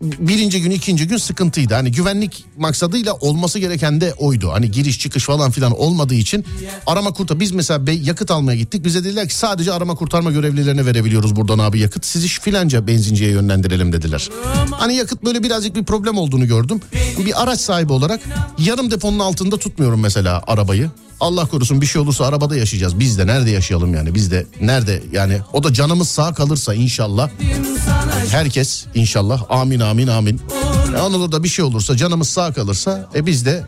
[0.01, 1.75] birinci gün ikinci gün sıkıntıydı.
[1.75, 4.53] Hani güvenlik maksadıyla olması gereken de oydu.
[4.53, 6.45] Hani giriş çıkış falan filan olmadığı için
[6.87, 7.41] arama kurtar.
[7.41, 8.85] Biz mesela yakıt almaya gittik.
[8.85, 12.07] Bize dediler ki sadece arama kurtarma görevlilerine verebiliyoruz buradan abi yakıt.
[12.07, 14.29] Sizi filanca benzinciye yönlendirelim dediler.
[14.71, 16.81] Hani yakıt böyle birazcık bir problem olduğunu gördüm.
[17.27, 18.21] Bir araç sahibi olarak
[18.59, 20.91] yarım deponun altında tutmuyorum mesela arabayı.
[21.20, 22.98] Allah korusun bir şey olursa arabada yaşayacağız.
[22.98, 24.14] Biz de nerede yaşayalım yani?
[24.14, 27.31] Biz de nerede yani o da canımız sağ kalırsa inşallah.
[28.31, 30.40] Herkes inşallah amin amin amin.
[31.02, 33.64] Olur da bir şey olursa canımız sağ kalırsa e biz de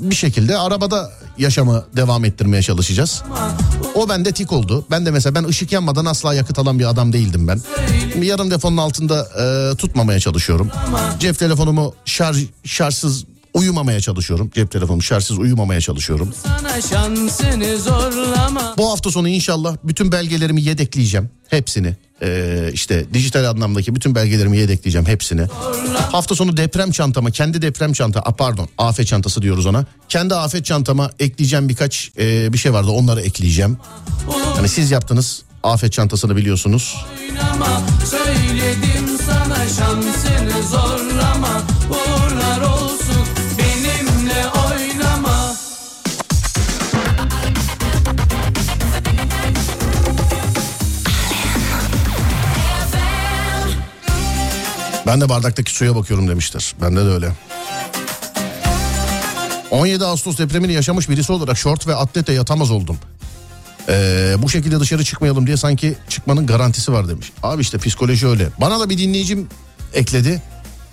[0.00, 3.22] bir şekilde arabada yaşamı devam ettirmeye çalışacağız.
[3.94, 4.84] O bende tik oldu.
[4.90, 7.60] Ben de mesela ben ışık yanmadan asla yakıt alan bir adam değildim ben.
[8.22, 9.28] Yarım deponun altında
[9.72, 10.70] e, tutmamaya çalışıyorum.
[11.20, 13.24] Cep telefonumu şarj şarjsız
[13.54, 14.50] uyumamaya çalışıyorum.
[14.54, 16.34] Cep telefonumu şarjsız uyumamaya çalışıyorum.
[18.78, 21.30] Bu hafta sonu inşallah bütün belgelerimi yedekleyeceğim.
[21.48, 21.96] Hepsini.
[22.22, 25.46] Ee, işte dijital anlamdaki bütün belgelerimi yedekleyeceğim hepsini.
[26.12, 29.84] Hafta sonu deprem çantama, kendi deprem çanta, a pardon, afet çantası diyoruz ona.
[30.08, 33.76] Kendi afet çantama ekleyeceğim birkaç e, bir şey vardı, onları ekleyeceğim.
[34.56, 36.96] Hani siz yaptınız afet çantasını biliyorsunuz.
[37.20, 41.62] Oynama, söyledim sana şansını zorlama,
[55.08, 56.74] Ben de bardaktaki suya bakıyorum demiştir.
[56.82, 57.32] Bende de öyle.
[59.70, 62.96] 17 Ağustos depremini yaşamış birisi olarak şort ve atlete yatamaz oldum.
[63.88, 67.32] Ee, bu şekilde dışarı çıkmayalım diye sanki çıkmanın garantisi var demiş.
[67.42, 68.48] Abi işte psikoloji öyle.
[68.60, 69.48] Bana da bir dinleyicim
[69.94, 70.42] ekledi.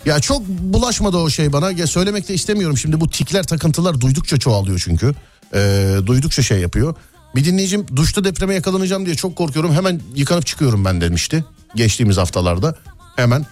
[0.06, 1.72] Ya çok bulaşmadı o şey bana.
[1.72, 5.14] Ya söylemek de istemiyorum şimdi bu tikler takıntılar duydukça çoğalıyor çünkü.
[5.54, 6.96] Ee, duydukça şey yapıyor.
[7.36, 9.74] Bir dinleyicim duşta depreme yakalanacağım diye çok korkuyorum.
[9.74, 11.46] Hemen yıkanıp çıkıyorum ben demişti.
[11.76, 12.76] Geçtiğimiz haftalarda.
[13.16, 13.46] Hemen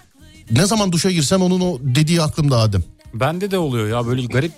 [0.52, 2.84] ne zaman duşa girsem onun o dediği aklımda Adem.
[3.14, 4.52] Bende de oluyor ya böyle garip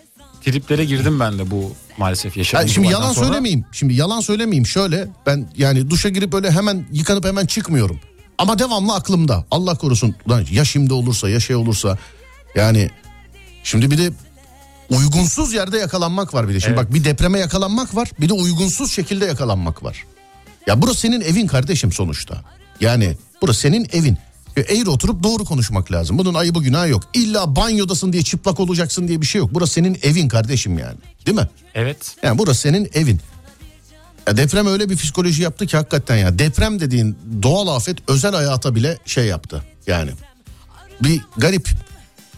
[0.43, 3.25] triplere girdim ben de bu maalesef yaşadığım Yani şimdi yalan sonra.
[3.25, 3.65] söylemeyeyim.
[3.71, 4.67] Şimdi yalan söylemeyeyim.
[4.67, 7.99] Şöyle ben yani duşa girip böyle hemen yıkanıp hemen çıkmıyorum.
[8.37, 9.45] Ama devamlı aklımda.
[9.51, 10.15] Allah korusun.
[10.29, 11.97] Lan ya şimdi olursa ya şey olursa.
[12.55, 12.89] Yani
[13.63, 14.11] şimdi bir de
[14.89, 16.59] uygunsuz yerde yakalanmak var bir de.
[16.59, 16.85] Şimdi Evet.
[16.85, 18.09] bak bir depreme yakalanmak var.
[18.19, 20.03] Bir de uygunsuz şekilde yakalanmak var.
[20.67, 22.41] Ya burası senin evin kardeşim sonuçta.
[22.81, 24.17] Yani burası senin evin.
[24.57, 26.17] E, Eğri oturup doğru konuşmak lazım.
[26.17, 27.03] Bunun ayıbı günahı yok.
[27.13, 29.49] İlla banyodasın diye çıplak olacaksın diye bir şey yok.
[29.53, 30.97] Burası senin evin kardeşim yani.
[31.25, 31.49] Değil mi?
[31.75, 32.15] Evet.
[32.23, 33.19] Yani burası senin evin.
[34.27, 36.39] Ya deprem öyle bir psikoloji yaptı ki hakikaten ya.
[36.39, 39.63] Deprem dediğin doğal afet özel hayata bile şey yaptı.
[39.87, 40.11] Yani
[41.03, 41.69] bir garip.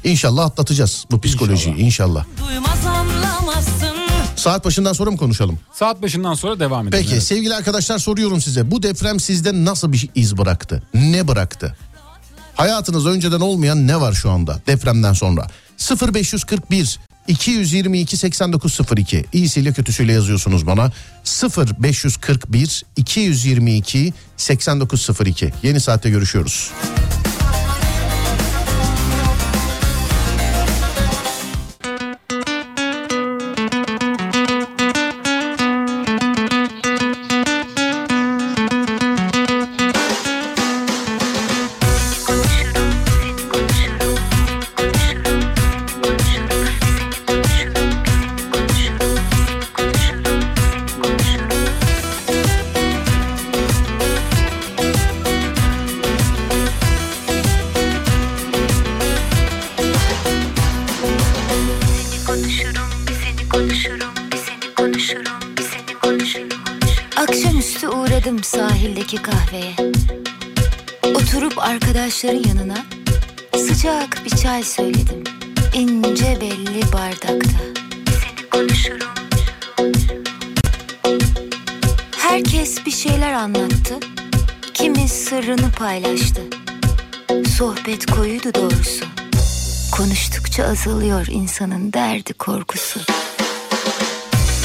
[0.03, 2.25] İnşallah atlatacağız bu psikolojiyi inşallah.
[2.47, 3.97] Duymaz anlamazsın
[4.35, 5.59] Saat başından sonra mı konuşalım?
[5.73, 7.03] Saat başından sonra devam edelim.
[7.03, 7.23] Peki evet.
[7.23, 8.71] sevgili arkadaşlar soruyorum size.
[8.71, 10.83] Bu deprem sizde nasıl bir iz bıraktı?
[10.93, 11.77] Ne bıraktı?
[12.57, 15.47] Hayatınız önceden olmayan ne var şu anda depremden sonra?
[16.13, 20.91] 0541 222 8902 iyisiyle kötüsüyle yazıyorsunuz bana
[21.79, 26.71] 0541 222 8902 yeni saatte görüşüyoruz.
[85.87, 86.41] Paylaştı.
[87.57, 89.05] Sohbet koyuydu doğrusu.
[89.91, 92.99] Konuştukça azalıyor insanın derdi korkusu.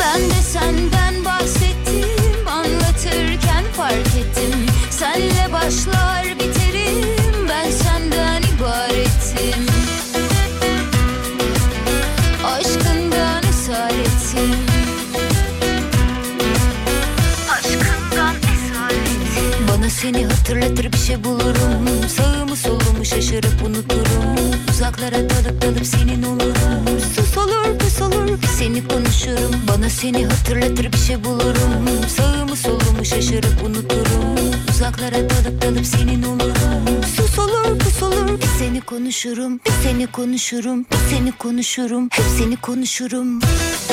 [0.01, 7.22] Ben de senden bahsettim Anlatırken fark ettim Senle başlar biterim
[20.03, 22.09] seni hatırlatır bir şey bulurum.
[22.09, 24.61] Sağımı solumu şaşırıp unuturum.
[24.71, 27.01] Uzaklara dalıp dalıp senin olurum.
[27.17, 28.39] Sus olur pus olur.
[28.59, 29.55] Seni konuşurum.
[29.69, 32.09] Bana seni hatırlatır bir şey bulurum.
[32.17, 34.51] Sağımı solumu şaşırıp unuturum.
[34.71, 37.05] Uzaklara dalıp dalıp senin olurum.
[37.17, 38.41] Sus olur pus olur.
[38.59, 39.61] Seni konuşurum.
[39.67, 40.81] Bir seni konuşurum.
[40.81, 42.09] Bir seni konuşurum.
[42.13, 43.41] Hep seni konuşurum.
[43.41, 43.92] Sözlerim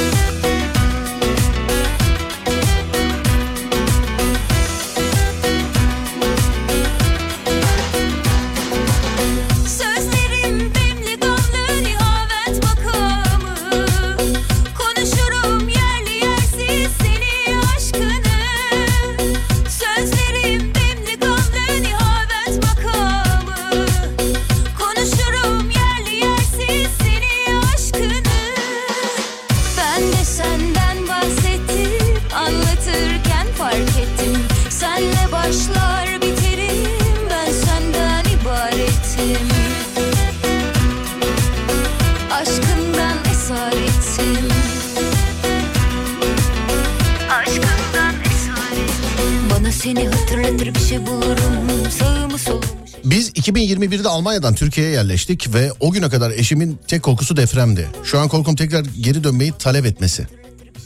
[49.84, 52.64] seni hatırlatır bir şey bulurum Sağımı solumu
[53.06, 57.88] Biz 2021'de Almanya'dan Türkiye'ye yerleştik ve o güne kadar eşimin tek korkusu depremdi.
[58.04, 60.28] Şu an korkum tekrar geri dönmeyi talep etmesi.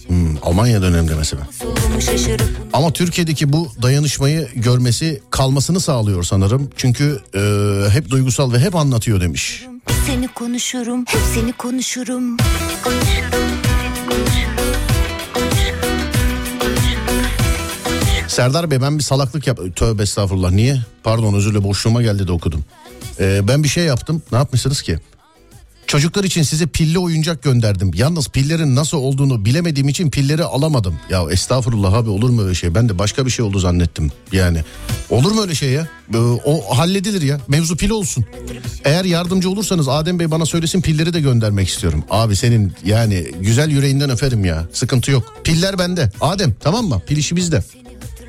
[0.08, 1.42] Hmm, Almanya dönem demesi mi?
[1.60, 6.70] solumu şaşırıp Ama Türkiye'deki bu dayanışmayı görmesi kalmasını sağlıyor sanırım.
[6.78, 7.40] Çünkü e,
[7.90, 9.66] hep duygusal ve hep anlatıyor demiş.
[10.08, 12.38] Seni konuşurum Hep seni konuşurum
[18.34, 19.60] Serdar Bey ben bir salaklık yap...
[19.76, 20.82] Tövbe estağfurullah niye?
[21.04, 22.66] Pardon özür dilerim boşluğuma geldi de okudum.
[23.20, 25.00] E, ben bir şey yaptım ne yapmışsınız ki?
[25.88, 27.92] Çocuklar için size pilli oyuncak gönderdim.
[27.96, 30.96] Yalnız pillerin nasıl olduğunu bilemediğim için pilleri alamadım.
[31.10, 32.76] Ya estağfurullah abi olur mu öyle şey?
[32.76, 34.64] Ben de başka bir şey oldu zannettim yani.
[35.10, 35.88] Olur mu öyle şey ya?
[36.14, 37.40] Ee, O halledilir ya.
[37.48, 38.26] Mevzu pil olsun.
[38.86, 42.04] Eğer yardımcı olursanız Adem Bey bana söylesin pilleri de göndermek istiyorum.
[42.10, 44.68] Abi senin yani güzel yüreğinden öperim ya.
[44.74, 45.34] Sıkıntı yok.
[45.44, 46.12] Piller bende.
[46.22, 47.02] Adem tamam mı?
[47.08, 47.64] Pil işi bizde.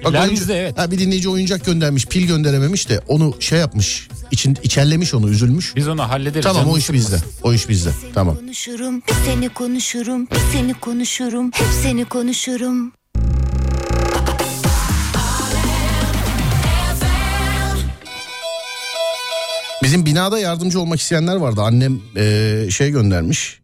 [0.04, 0.78] Bak oyuncu- bizde, evet.
[0.78, 5.76] Ha, bir dinleyici oyuncak göndermiş pil gönderememiş de onu şey yapmış için içerlemiş onu üzülmüş.
[5.76, 6.44] Biz onu hallederiz.
[6.44, 7.16] Tamam o iş bizde.
[7.42, 7.90] O iş bizde.
[8.14, 8.36] Tamam.
[8.36, 12.92] Konuşurum, bir seni konuşurum, bir seni konuşurum, hep seni konuşurum.
[19.82, 21.60] Bizim binada yardımcı olmak isteyenler vardı.
[21.62, 23.60] Annem eee, şey göndermiş.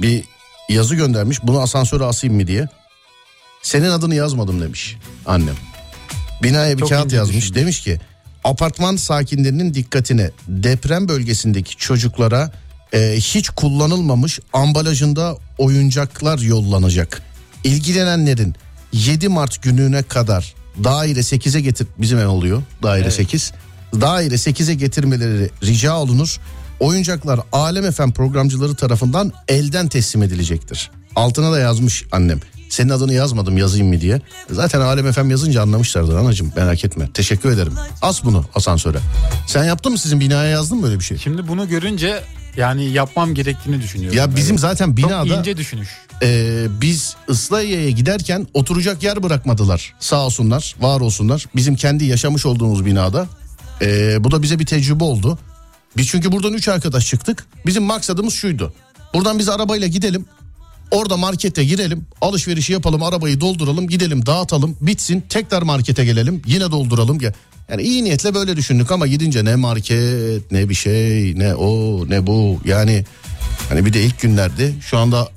[0.00, 0.24] Bir
[0.68, 1.42] yazı göndermiş.
[1.42, 2.68] Bunu asansöre asayım mı diye.
[3.62, 5.54] Senin adını yazmadım demiş annem.
[6.42, 7.36] Binaya bir Çok kağıt yazmış.
[7.36, 7.54] düşünmüş.
[7.60, 8.00] Demiş ki
[8.44, 12.52] apartman sakinlerinin dikkatine deprem bölgesindeki çocuklara
[12.92, 17.22] eee, hiç kullanılmamış ambalajında oyuncaklar yollanacak.
[17.64, 18.54] İlgilenenlerin
[18.92, 23.12] 7 Mart gününe kadar daire 8'e getir bizim ev oluyor daire Evet.
[23.14, 23.52] 8
[24.00, 26.36] daire 8'e getirmeleri rica olunur.
[26.80, 30.90] Oyuncaklar Alem FM programcıları tarafından elden teslim edilecektir.
[31.16, 32.40] Altına da yazmış annem.
[32.72, 34.20] Senin adını yazmadım yazayım mı diye.
[34.50, 37.08] Zaten Alem FM yazınca anlamışlardır anacığım merak etme.
[37.14, 37.72] Teşekkür ederim.
[38.02, 38.98] As bunu asansöre.
[39.46, 41.18] Sen yaptın mı sizin binaya yazdın mı öyle bir şey?
[41.18, 42.22] Şimdi bunu görünce
[42.56, 44.18] yani yapmam gerektiğini düşünüyorum.
[44.18, 45.88] Ya bizim zaten Çok binada ince düşünüş.
[46.22, 49.94] e, biz Islahiye'ye giderken oturacak yer bırakmadılar.
[50.00, 51.46] Sağ olsunlar, var olsunlar.
[51.56, 53.26] Bizim kendi yaşamış olduğumuz binada.
[53.82, 55.38] E, bu da bize bir tecrübe oldu.
[55.96, 57.46] Biz çünkü buradan üç arkadaş çıktık.
[57.66, 58.72] Bizim maksadımız şuydu.
[59.14, 60.26] Buradan biz arabayla gidelim.
[60.92, 67.20] Orada markete girelim, alışverişi yapalım, arabayı dolduralım, gidelim, dağıtalım, bitsin, tekrar markete gelelim, yine dolduralım.
[67.20, 67.32] Ya-
[67.70, 72.26] Yani iyi niyetle böyle düşündük ama gidince ne market, ne bir şey, ne o, ne
[72.26, 72.60] bu.
[72.64, 73.04] Yani
[73.68, 74.74] hani bir de ilk günlerdi.
[74.80, 75.28] Şu anda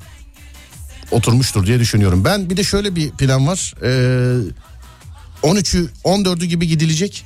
[1.11, 2.25] oturmuştur diye düşünüyorum.
[2.25, 3.73] Ben bir de şöyle bir plan var.
[3.83, 3.87] Ee,
[5.43, 7.25] 13'ü 14'ü gibi gidilecek.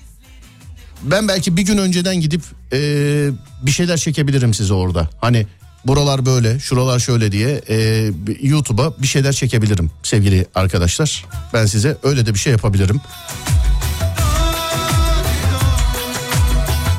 [1.04, 2.42] Ben belki bir gün önceden gidip
[2.74, 3.30] ee,
[3.64, 5.10] bir şeyler çekebilirim size orada.
[5.22, 5.48] Hani
[5.86, 8.12] buralar böyle, şuralar şöyle diye ee,
[8.42, 11.26] YouTube'a bir şeyler çekebilirim sevgili arkadaşlar.
[11.54, 13.02] Ben size öyle de bir şey yapabilirim.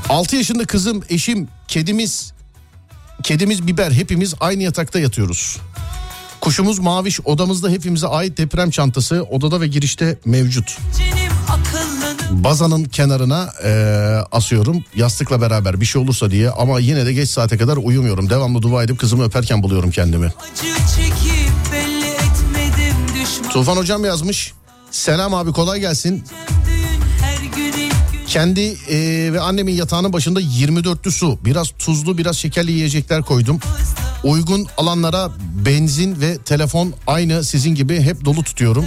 [0.08, 2.32] 6 yaşında kızım, eşim, kedimiz,
[3.22, 5.58] kedimiz biber hepimiz aynı yatakta yatıyoruz.
[6.40, 10.78] Kuşumuz maviş odamızda hepimize ait deprem çantası odada ve girişte mevcut.
[10.98, 11.89] Cenim akıllanıp
[12.30, 13.70] Bazanın kenarına eee,
[14.32, 18.30] asıyorum yastıkla beraber bir şey olursa diye ama yine de geç saate kadar uyumuyorum.
[18.30, 20.32] Devamlı dua edip kızımı öperken buluyorum kendimi.
[23.52, 24.52] Tufan hocam yazmış.
[24.90, 26.24] Selam abi kolay gelsin.
[28.26, 33.60] Kendi eee, ve annemin yatağının başında 24'lü su, biraz tuzlu, biraz şekerli yiyecekler koydum.
[34.24, 35.30] Uygun alanlara
[35.66, 38.86] benzin ve telefon aynı sizin gibi hep dolu tutuyorum.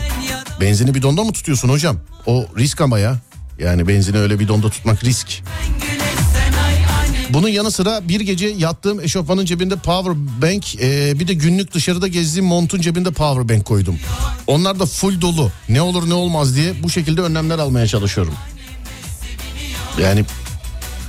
[0.62, 1.98] Benzini bidonda mı tutuyorsun hocam?
[2.26, 3.18] O risk ama ya.
[3.60, 5.43] Yani benzini öyle bidonda tutmak risk.
[7.30, 12.08] Bunun yanı sıra bir gece yattığım eşofmanın cebinde power bank e, bir de günlük dışarıda
[12.08, 13.99] gezdiğim montun cebinde power bank koydum.
[14.47, 15.51] Onlar da full dolu.
[15.70, 18.34] Ne olur ne olmaz diye bu şekilde önlemler almaya çalışıyorum.
[20.01, 20.26] Yani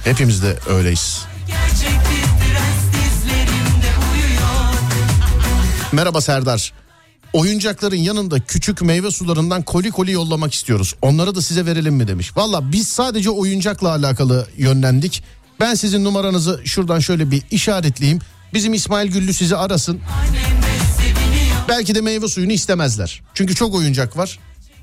[0.05, 1.25] hepimiz de öyleyiz.
[5.93, 6.73] Merhaba Serdar.
[7.35, 10.95] Oyuncakların yanında küçük meyve sularından koli koli yollamak istiyoruz.
[11.03, 12.37] Onları da size verelim mi demiş.
[12.37, 15.23] Valla biz sadece oyuncakla alakalı yönlendik.
[15.61, 18.21] Ben sizin numaranızı şuradan şöyle bir işaretleyeyim.
[18.55, 20.01] Bizim İsmail Güllü sizi arasın.
[21.69, 23.23] Belki de meyve suyunu istemezler.
[23.35, 24.39] Çünkü çok oyuncak var.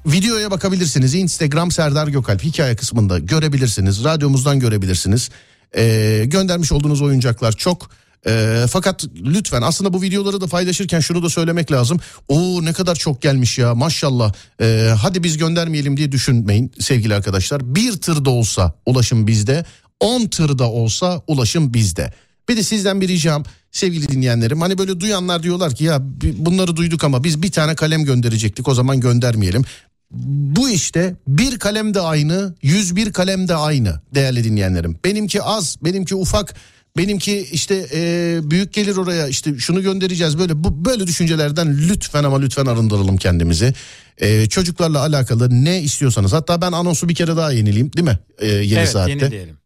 [0.06, 1.16] Videoya bakabilirsiniz.
[1.16, 4.04] Instagram Serdar Gökalp hikaye kısmında görebilirsiniz.
[4.04, 5.30] Radyomuzdan görebilirsiniz.
[5.78, 7.90] Ee, göndermiş olduğunuz oyuncaklar çok.
[8.28, 12.00] Ee, fakat lütfen aslında bu videoları da paylaşırken şunu da söylemek lazım.
[12.28, 14.34] Oo ne kadar çok gelmiş ya maşallah.
[14.62, 17.76] Ee, hadi biz göndermeyelim diye düşünmeyin sevgili arkadaşlar.
[17.76, 19.66] Bir tır da olsa ulaşım bizde.
[20.00, 22.14] 10 tır da olsa ulaşım bizde.
[22.50, 24.62] Bir de sizden bir ricam sevgili dinleyenlerim.
[24.62, 26.00] Hani böyle duyanlar diyorlar ki ya
[26.38, 29.64] bunları duyduk ama biz bir tane kalem gönderecektik o zaman göndermeyelim.
[30.12, 35.00] Bu işte bir kalem de aynı, 101 kalem de aynı değerli dinleyenlerim.
[35.06, 36.56] Benimki az, benimki ufak,
[36.98, 42.40] benimki işte e, büyük gelir oraya işte şunu göndereceğiz böyle bu böyle düşüncelerden lütfen ama
[42.40, 43.74] lütfen arındıralım kendimizi.
[44.18, 48.20] E, çocuklarla alakalı ne istiyorsanız hatta ben anonsu bir kere daha yenileyim değil mi?
[48.40, 49.12] E, yeni evet saatte.
[49.12, 49.58] yeni diyelim.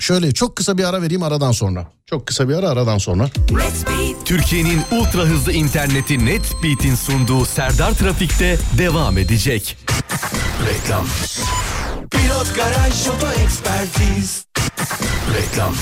[0.00, 1.88] Şöyle çok kısa bir ara vereyim aradan sonra.
[2.06, 3.30] Çok kısa bir ara aradan sonra.
[4.24, 9.76] Türkiye'nin ultra hızlı interneti NetSpeed'in sunduğu Serdar Trafik'te devam edecek.
[10.68, 11.06] Reklam.
[12.10, 14.45] Pilot Garaj Oto Ekspertiz
[15.34, 15.74] Reklam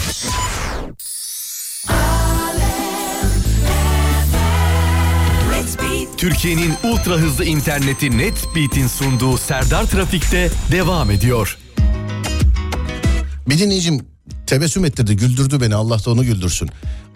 [6.16, 11.58] Türkiye'nin ultra hızlı interneti NetSpeed'in sunduğu Serdar Trafik'te devam ediyor.
[13.48, 14.06] Bir dinleyicim
[14.46, 16.68] tebessüm ettirdi güldürdü beni Allah da onu güldürsün.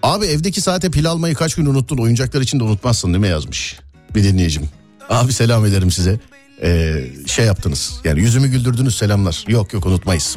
[0.03, 3.79] Abi evdeki saate pil almayı kaç gün unuttun oyuncaklar için de unutmazsın değil mi yazmış
[4.14, 4.69] bir dinleyicim.
[5.11, 6.21] Abi selam ederim size.
[6.63, 7.95] Ee, şey yaptınız.
[8.05, 9.45] Yani yüzümü güldürdünüz selamlar.
[9.49, 10.37] Yok yok unutmayız.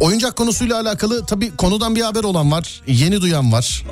[0.00, 2.82] Oyuncak konusuyla alakalı tabii konudan bir haber olan var.
[2.86, 3.84] Yeni duyan var.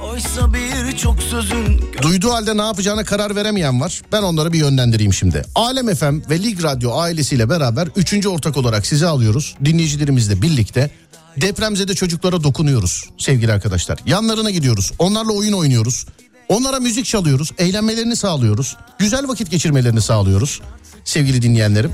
[2.03, 4.03] Duyduğu halde ne yapacağına karar veremeyen var.
[4.13, 5.45] Ben onları bir yönlendireyim şimdi.
[5.55, 9.55] Alem FM ve Lig Radyo ailesiyle beraber üçüncü ortak olarak sizi alıyoruz.
[9.65, 10.91] Dinleyicilerimizle birlikte
[11.37, 13.99] depremzede çocuklara dokunuyoruz sevgili arkadaşlar.
[14.07, 14.93] Yanlarına gidiyoruz.
[14.99, 16.07] Onlarla oyun oynuyoruz.
[16.49, 17.51] Onlara müzik çalıyoruz.
[17.59, 18.77] Eğlenmelerini sağlıyoruz.
[18.99, 20.61] Güzel vakit geçirmelerini sağlıyoruz.
[21.05, 21.93] Sevgili dinleyenlerim.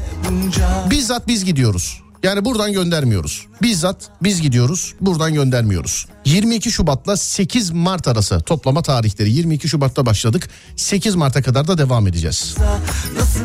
[0.91, 2.01] Bizzat biz gidiyoruz.
[2.23, 3.47] Yani buradan göndermiyoruz.
[3.63, 4.95] Bizzat biz gidiyoruz.
[5.01, 6.07] Buradan göndermiyoruz.
[6.25, 9.31] 22 Şubat'la 8 Mart arası toplama tarihleri.
[9.33, 10.49] 22 Şubat'ta başladık.
[10.77, 12.55] 8 Mart'a kadar da devam edeceğiz.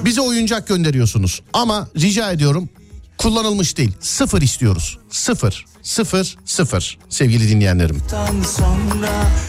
[0.06, 1.42] Bize oyuncak gönderiyorsunuz.
[1.54, 2.70] Ama rica ediyorum
[3.18, 3.92] kullanılmış değil.
[4.00, 4.98] Sıfır istiyoruz.
[5.10, 5.66] Sıfır.
[5.82, 6.38] Sıfır.
[6.46, 6.98] Sıfır.
[7.10, 8.02] Sevgili dinleyenlerim.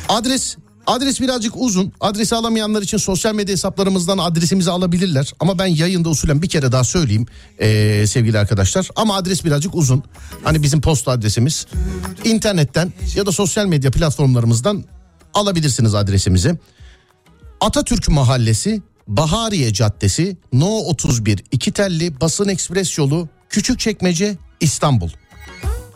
[0.09, 0.57] Adres
[0.87, 1.93] Adres birazcık uzun.
[2.01, 5.33] Adresi alamayanlar için sosyal medya hesaplarımızdan adresimizi alabilirler.
[5.41, 7.27] Ama ben yayında usulen bir kere daha söyleyeyim
[7.59, 8.89] ee, sevgili arkadaşlar.
[8.97, 10.03] Ama adres birazcık uzun.
[10.45, 11.67] Hani bizim posta adresimiz.
[12.25, 14.85] İnternetten ya da sosyal medya platformlarımızdan
[15.35, 16.59] alabilirsiniz adresimizi.
[17.61, 25.11] Atatürk Mahallesi, Bahariye Caddesi, No 31 İki Telli Basın Ekspres Yolu, Küçükçekmece, İstanbul.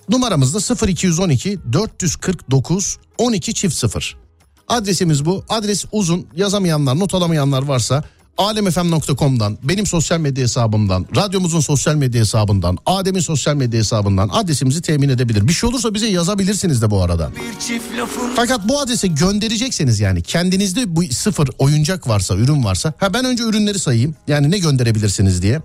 [0.09, 4.28] Numaramız da 0212 449 12 çift 0.
[4.69, 5.45] Adresimiz bu.
[5.49, 6.27] Adres uzun.
[6.37, 8.05] Yazamayanlar, not alamayanlar varsa
[8.39, 15.09] alemfm.com'dan, benim sosyal medya hesabımdan, radyomuzun sosyal medya hesabından, Adem'in sosyal medya hesabından adresimizi temin
[15.09, 15.49] edebilir.
[15.49, 17.31] Bir şey olursa bize yazabilirsiniz de bu arada.
[18.37, 22.93] Fakat bu adrese gönderecekseniz yani kendinizde bu sıfır oyuncak varsa, ürün varsa.
[22.99, 24.15] Ha ben önce ürünleri sayayım.
[24.29, 25.61] Yani ne gönderebilirsiniz diye.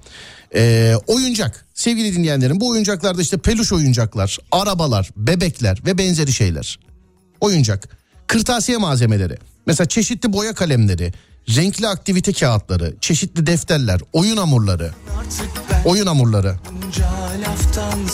[0.56, 1.66] Ee, oyuncak.
[1.74, 6.80] Sevgili dinleyenlerim bu oyuncaklarda işte peluş oyuncaklar, arabalar, bebekler ve benzeri şeyler.
[7.42, 8.03] Oyuncak.
[8.28, 9.38] Kırtasiye malzemeleri.
[9.66, 11.14] Mesela çeşitli boya kalemleri,
[11.56, 14.92] renkli aktivite kağıtları, çeşitli defterler, oyun hamurları.
[15.86, 16.56] Oyun hamurları.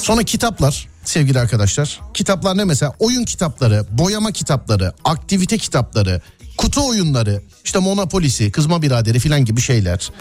[0.02, 2.00] Sonra kitaplar sevgili arkadaşlar.
[2.14, 2.94] Kitaplar ne mesela?
[3.00, 6.22] Oyun kitapları, boyama kitapları, aktivite kitapları,
[6.58, 10.12] kutu oyunları, işte Monopoly'si, Kızma Biraderi filan gibi şeyler.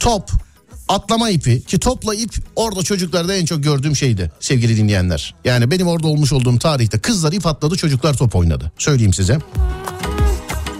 [0.00, 0.30] Top,
[0.88, 5.34] atlama ipi ki topla ip orada çocuklarda en çok gördüğüm şeydi sevgili dinleyenler.
[5.44, 8.72] Yani benim orada olmuş olduğum tarihte kızlar ip atladı çocuklar top oynadı.
[8.78, 9.38] Söyleyeyim size.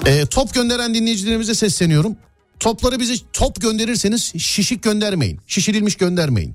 [0.06, 2.16] Ee, top gönderen dinleyicilerimize sesleniyorum.
[2.60, 5.40] Topları bize top gönderirseniz şişik göndermeyin.
[5.46, 6.54] Şişirilmiş göndermeyin.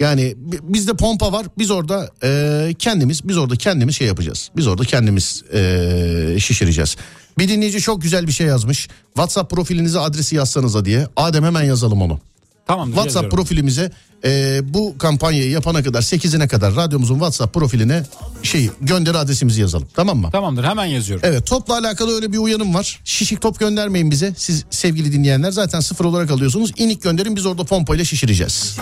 [0.00, 1.46] Yani bi- bizde pompa var.
[1.58, 4.50] Biz orada e, kendimiz biz orada kendimiz şey yapacağız.
[4.56, 6.96] Biz orada kendimiz e, şişireceğiz.
[7.38, 8.88] Bir dinleyici çok güzel bir şey yazmış.
[9.06, 11.06] WhatsApp profilinize adresi yazsanıza diye.
[11.16, 12.20] Adem hemen yazalım onu.
[12.66, 12.94] Tamamdır.
[12.94, 13.36] WhatsApp yazıyorum.
[13.36, 13.90] profilimize
[14.24, 18.02] e, bu kampanyayı yapana kadar 8'ine kadar radyomuzun WhatsApp profiline
[18.42, 19.88] şey gönderi adresimizi yazalım.
[19.94, 20.30] Tamam mı?
[20.32, 21.28] Tamamdır hemen yazıyorum.
[21.28, 23.00] Evet topla alakalı öyle bir uyanım var.
[23.04, 24.34] Şişik top göndermeyin bize.
[24.36, 26.72] Siz sevgili dinleyenler zaten sıfır olarak alıyorsunuz.
[26.76, 28.76] İnik gönderin biz orada pompayla şişireceğiz.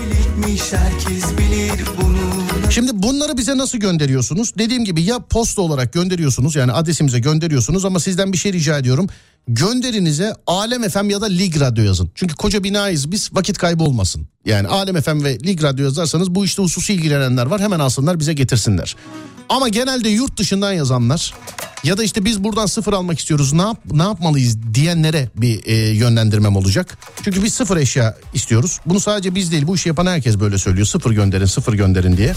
[2.71, 4.53] Şimdi bunları bize nasıl gönderiyorsunuz?
[4.59, 9.07] Dediğim gibi ya posta olarak gönderiyorsunuz yani adresimize gönderiyorsunuz ama sizden bir şey rica ediyorum.
[9.49, 12.11] Gönderinize Alem FM ya da Lig Radyo yazın.
[12.15, 14.29] Çünkü koca binayız biz vakit kaybı olmasın.
[14.47, 18.33] Yani Alem FM ve Lig Radyo yazarsanız bu işte hususi ilgilenenler var hemen alsınlar bize
[18.33, 18.97] getirsinler.
[19.49, 21.35] Ama genelde yurt dışından yazanlar
[21.85, 25.75] ya da işte biz buradan sıfır almak istiyoruz ne yap ne yapmalıyız diyenlere bir e,
[25.75, 26.99] yönlendirmem olacak.
[27.23, 28.81] Çünkü biz sıfır eşya istiyoruz.
[28.87, 30.87] Bunu sadece biz değil bu işi yapan herkes böyle söylüyor.
[30.87, 32.35] Sıfır gönderin sıfır gönderin diye.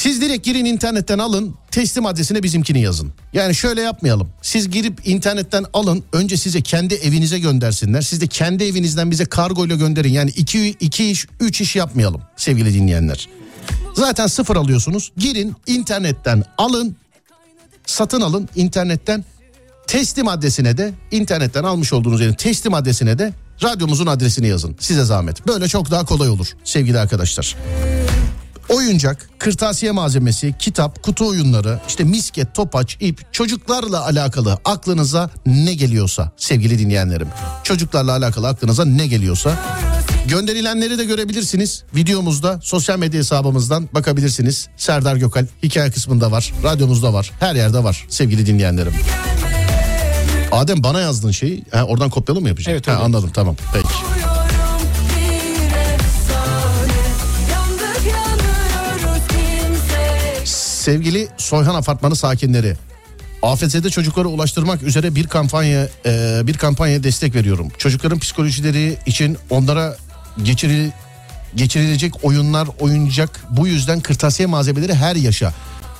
[0.00, 3.12] Siz direkt girin internetten alın teslim adresine bizimkini yazın.
[3.32, 4.28] Yani şöyle yapmayalım.
[4.42, 8.02] Siz girip internetten alın önce size kendi evinize göndersinler.
[8.02, 10.12] Siz de kendi evinizden bize kargoyla gönderin.
[10.12, 13.28] Yani iki, iki iş üç iş yapmayalım sevgili dinleyenler.
[13.94, 15.12] Zaten sıfır alıyorsunuz.
[15.16, 16.96] Girin internetten alın
[17.86, 19.24] satın alın internetten
[19.86, 23.32] teslim adresine de internetten almış olduğunuz yerin teslim adresine de
[23.62, 24.76] radyomuzun adresini yazın.
[24.80, 25.46] Size zahmet.
[25.46, 27.56] Böyle çok daha kolay olur sevgili arkadaşlar.
[28.74, 36.30] Oyuncak, kırtasiye malzemesi, kitap, kutu oyunları, işte misket, topaç, ip, çocuklarla alakalı aklınıza ne geliyorsa
[36.36, 37.28] sevgili dinleyenlerim.
[37.64, 39.58] Çocuklarla alakalı aklınıza ne geliyorsa
[40.26, 41.82] gönderilenleri de görebilirsiniz.
[41.94, 44.68] Videomuzda sosyal medya hesabımızdan bakabilirsiniz.
[44.76, 48.92] Serdar Gökal hikaye kısmında var, radyomuzda var, her yerde var sevgili dinleyenlerim.
[50.52, 52.72] Adem bana yazdığın şeyi ha, oradan kopyalı mı yapacaksın?
[52.72, 53.88] Evet, Ha, anladım tamam peki.
[60.80, 62.76] Sevgili Soyhan Apartmanı sakinleri.
[63.42, 67.68] AFS'de çocukları ulaştırmak üzere bir kampanya e, bir kampanya destek veriyorum.
[67.78, 69.96] Çocukların psikolojileri için onlara
[70.42, 70.90] geçiril,
[71.56, 75.54] geçirilecek oyunlar, oyuncak bu yüzden kırtasiye malzemeleri her yaşa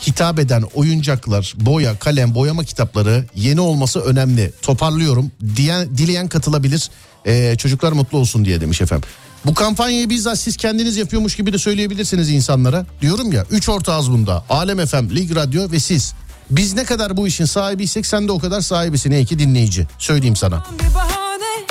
[0.06, 4.52] hitap eden oyuncaklar, boya, kalem, boyama kitapları yeni olması önemli.
[4.62, 5.30] Toparlıyorum.
[5.56, 6.90] Diyen, dileyen katılabilir.
[7.26, 9.08] Ee, çocuklar mutlu olsun diye demiş efendim.
[9.46, 12.86] Bu kampanyayı bizzat siz kendiniz yapıyormuş gibi de söyleyebilirsiniz insanlara.
[13.00, 14.44] Diyorum ya 3 ortağız bunda.
[14.48, 16.14] Alem FM, Lig Radyo ve siz.
[16.50, 19.86] Biz ne kadar bu işin sahibiysek sen de o kadar sahibisin ey ki dinleyici.
[19.98, 20.64] Söyleyeyim sana.
[20.78, 21.66] Bir bahane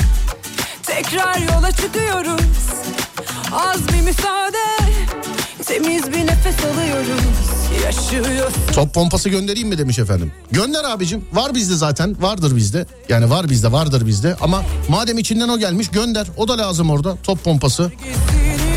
[0.84, 2.41] Tekrar yola çıkıyoruz
[3.51, 4.57] Az bir müsaade
[5.66, 7.24] Temiz bir nefes alıyoruz
[7.84, 10.32] Yaşıyoruz Top pompası göndereyim mi demiş efendim.
[10.51, 11.26] Gönder abicim.
[11.34, 12.22] Var bizde zaten.
[12.22, 12.86] Vardır bizde.
[13.10, 14.36] Yani var bizde vardır bizde.
[14.41, 16.28] Ama madem içinden o gelmiş gönder.
[16.38, 17.16] O da lazım orada.
[17.24, 17.91] Top pompası.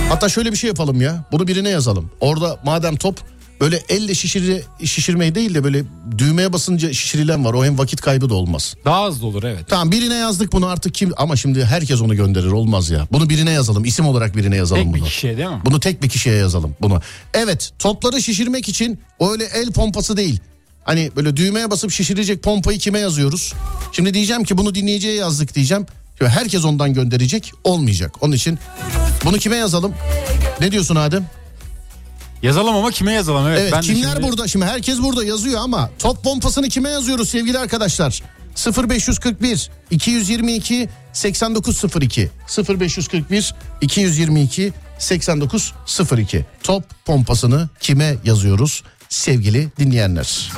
[0.09, 1.25] Hatta şöyle bir şey yapalım ya.
[1.33, 2.11] Bunu birine yazalım.
[2.21, 3.21] Orada madem top
[3.63, 5.85] böyle elle şişiri, şişirmeyi değil de böyle
[6.19, 7.55] düğmeye basınca şişirilen var.
[7.55, 8.75] O hem vakit kaybı da olmaz.
[8.85, 9.65] Daha hızlı olur evet.
[9.69, 13.07] Tamam birine yazdık bunu artık kim ama şimdi herkes onu gönderir olmaz ya.
[13.13, 13.85] Bunu birine yazalım.
[13.85, 15.09] isim olarak birine yazalım Tek bir bunu.
[15.09, 15.61] kişiye değil mi?
[15.65, 17.01] Bunu tek bir kişiye yazalım bunu.
[17.35, 20.41] Evet topları şişirmek için öyle el pompası değil.
[20.85, 23.53] Hani böyle düğmeye basıp şişirecek pompayı kime yazıyoruz?
[23.93, 25.87] Şimdi diyeceğim ki bunu dinleyiciye yazdık diyeceğim.
[26.19, 28.15] Şimdi herkes ondan gönderecek olmayacak.
[28.21, 28.59] Onun için
[29.25, 29.95] bunu kime yazalım?
[30.61, 31.27] Ne diyorsun Adem?
[32.43, 33.47] Yazalım ama kime yazalım?
[33.47, 34.49] Evet, Evet ben kimler şimdi- burada?
[34.49, 38.23] Şimdi herkes burada yazıyor ama top pompasını kime yazıyoruz sevgili arkadaşlar?
[38.89, 42.31] 0541 222 8902
[42.69, 50.53] 0541 222 8902 Top pompasını kime yazıyoruz sevgili dinleyenler?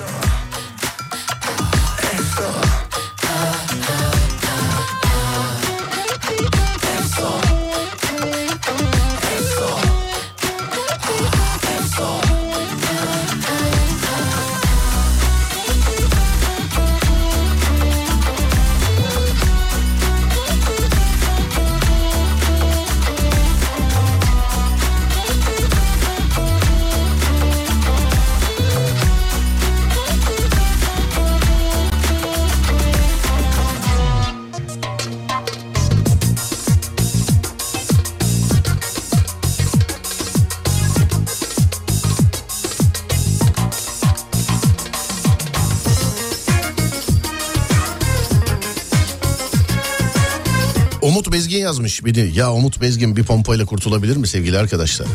[51.95, 52.41] Bezgin yazmış bir de.
[52.41, 55.07] Ya Umut Bezgin bir pompayla kurtulabilir mi sevgili arkadaşlar?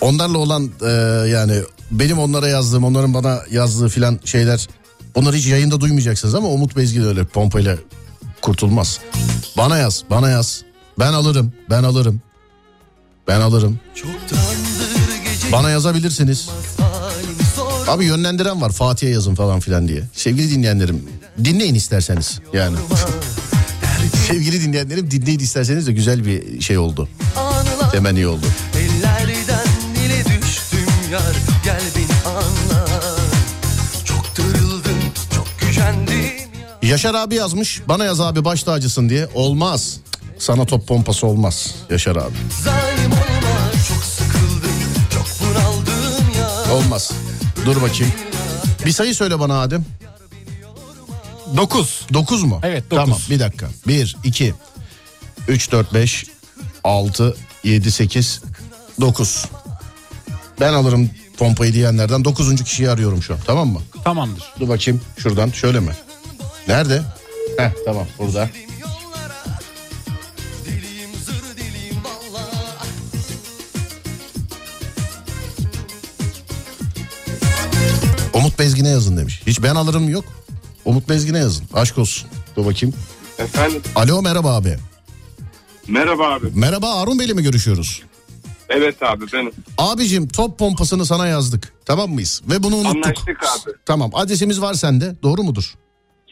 [0.00, 0.90] Onlarla olan e,
[1.28, 4.68] yani benim onlara yazdığım, onların bana yazdığı filan şeyler
[5.14, 7.76] onları hiç yayında duymayacaksınız ama Umut Bezgin öyle pompayla
[8.42, 9.00] kurtulmaz.
[9.56, 10.62] Bana yaz, bana yaz.
[10.98, 12.20] Ben alırım, ben alırım.
[13.28, 13.80] Ben alırım.
[15.52, 16.48] Bana yazabilirsiniz.
[17.88, 20.02] Abi yönlendiren var Fatih'e yazın falan filan diye.
[20.14, 21.02] Sevgili dinleyenlerim
[21.44, 22.76] dinleyin isterseniz yani.
[24.28, 27.08] Sevgili dinleyenlerim dinleyin isterseniz de güzel bir şey oldu.
[27.92, 28.46] Hemen iyi oldu.
[28.78, 31.34] Ellerden dile düştüm yar
[31.64, 32.86] gel beni anla
[34.04, 34.98] Çok darıldım
[35.34, 36.14] çok gücendim
[36.82, 39.28] ya Yaşar abi yazmış bana yaz abi baş tacısın diye.
[39.34, 39.96] Olmaz.
[40.38, 42.34] Sana top pompası olmaz Yaşar abi.
[42.64, 44.82] Zalim olma çok sıkıldım
[45.14, 47.10] çok bunaldım ya Olmaz.
[47.66, 48.12] Dur bakayım.
[48.86, 49.84] Bir sayı söyle bana Adem.
[51.56, 52.06] 9.
[52.12, 52.60] 9 mu?
[52.62, 53.04] Evet, dokuz.
[53.04, 53.68] Tamam bir dakika.
[53.86, 54.54] 1, 2,
[55.48, 56.26] 3, 4, 5,
[56.84, 58.42] 6, 7, 8,
[59.00, 59.44] 9.
[60.60, 62.64] Ben alırım pompayı diyenlerden 9.
[62.64, 63.80] kişiyi arıyorum şu an tamam mı?
[64.04, 64.44] Tamamdır.
[64.60, 65.92] Dur bakayım şuradan şöyle mi?
[66.68, 67.02] Nerede?
[67.58, 68.48] Heh tamam burada.
[78.34, 79.42] Umut Bezgin'e yazın demiş.
[79.46, 80.24] Hiç ben alırım yok.
[80.84, 81.64] Umut Bezgin'e yazın.
[81.74, 82.28] Aşk olsun.
[82.56, 82.94] Dur bakayım.
[83.38, 84.76] Efendim Alo merhaba abi.
[85.88, 86.46] merhaba abi.
[86.54, 88.02] Merhaba Harun Bey'le mi görüşüyoruz?
[88.68, 89.52] Evet abi benim.
[89.78, 91.72] Abicim top pompasını sana yazdık.
[91.84, 92.42] Tamam mıyız?
[92.50, 92.96] Ve bunu unuttuk.
[93.06, 93.72] Anlaştık abi.
[93.86, 95.16] Tamam adresimiz var sende.
[95.22, 95.74] Doğru mudur?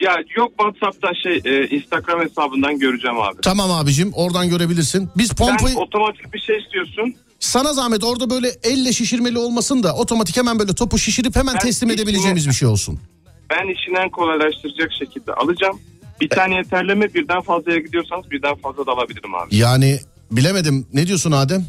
[0.01, 3.41] Ya yok WhatsApp'ta şey e, Instagram hesabından göreceğim abi.
[3.41, 5.09] Tamam abicim oradan görebilirsin.
[5.17, 7.15] Biz pompayı Sen otomatik bir şey istiyorsun.
[7.39, 11.59] sana zahmet orada böyle elle şişirmeli olmasın da otomatik hemen böyle topu şişirip hemen Ben
[11.59, 12.99] teslim edebileceğimiz bir şey olsun.
[13.51, 15.79] Ben işini en kolaylaştıracak şekilde alacağım.
[16.21, 17.13] Bir tane yeterli mi?
[17.13, 19.55] Birden fazlaya gidiyorsanız birden fazla da alabilirim abi.
[19.55, 19.99] Yani
[20.31, 20.87] bilemedim.
[20.93, 21.65] Ne diyorsun Adem?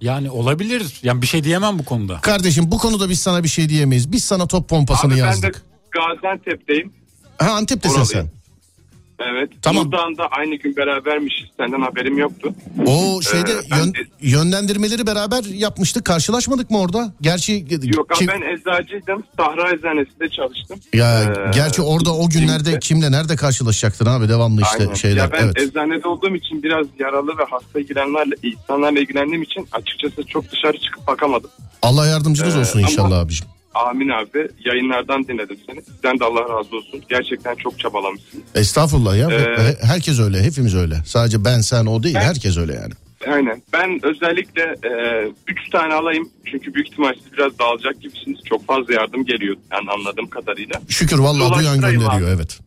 [0.00, 1.00] Yani olabilir.
[1.02, 2.20] Yani bir şey diyemem bu konuda.
[2.20, 4.12] Kardeşim bu konuda biz sana bir şey diyemeyiz.
[4.12, 5.62] Biz sana top pompasını Abi ben de yazdık.
[5.90, 6.92] Gaziantep'teyim.
[7.38, 8.30] Ha Antep'tesin Oralıyım.
[8.30, 8.39] sen.
[9.20, 9.50] Evet.
[9.62, 9.84] Tamam.
[9.92, 11.46] Buradan da aynı gün berabermişiz.
[11.56, 12.54] Senden haberim yoktu.
[12.86, 16.04] O şeyde Ee, yön- de- yönlendirmeleri beraber yapmıştık.
[16.04, 17.12] Karşılaşmadık mı orada?
[17.20, 17.66] Gerçi
[17.96, 19.22] Yok kim- ben eczacıydım.
[19.36, 20.78] Sahra Eczacisi'nde çalıştım.
[20.94, 24.94] ya Ee, gerçi orada o günlerde kimse- kimle nerede karşılaşacaktın abi devamlı işte Aynen.
[24.94, 25.16] şeyler.
[25.24, 25.58] Ya ben evet.
[25.58, 31.06] eczanede olduğum için biraz yaralı ve hasta ilgilenenlerle, insanlarla ilgilendiğim için açıkçası çok dışarı çıkıp
[31.06, 31.50] bakamadım.
[31.82, 33.46] Allah yardımcınız Ee, olsun ama- inşallah abicim.
[33.74, 34.48] Amin abi.
[34.64, 35.82] Yayınlardan dinledim seni.
[35.82, 37.02] Sizden de Allah razı olsun.
[37.08, 38.44] Gerçekten çok çabalamışsın.
[38.54, 39.28] Estağfurullah ya.
[39.30, 40.42] Ee, He- Herkes öyle.
[40.42, 40.94] Hepimiz öyle.
[41.06, 42.14] Sadece ben sen o değil.
[42.14, 42.92] Ben- Herkes öyle yani.
[43.34, 43.62] Aynen.
[43.72, 44.74] Ben özellikle
[45.48, 46.28] 3 tane alayım.
[46.50, 48.38] Çünkü büyük ihtimal siz biraz dağılacak gibisiniz.
[48.48, 49.56] Çok fazla yardım geliyor.
[49.72, 50.80] Yani anladığım kadarıyla.
[50.88, 52.24] Şükür vallahi duyan gönderiyor abi.
[52.24, 52.58] evet.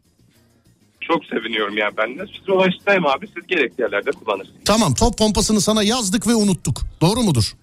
[1.02, 2.26] Çok seviniyorum yani ben de.
[2.38, 3.28] Siz ulaştırayım abi.
[3.28, 4.58] Siz gerekli yerlerde kullanırsınız.
[4.66, 6.82] Tamam top pompasını sana yazdık ve unuttuk.
[7.02, 7.54] Doğru mudur?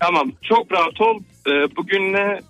[0.00, 0.32] Tamam.
[0.42, 1.20] Çok rahat ol.
[1.46, 2.40] Ee, bugün ne?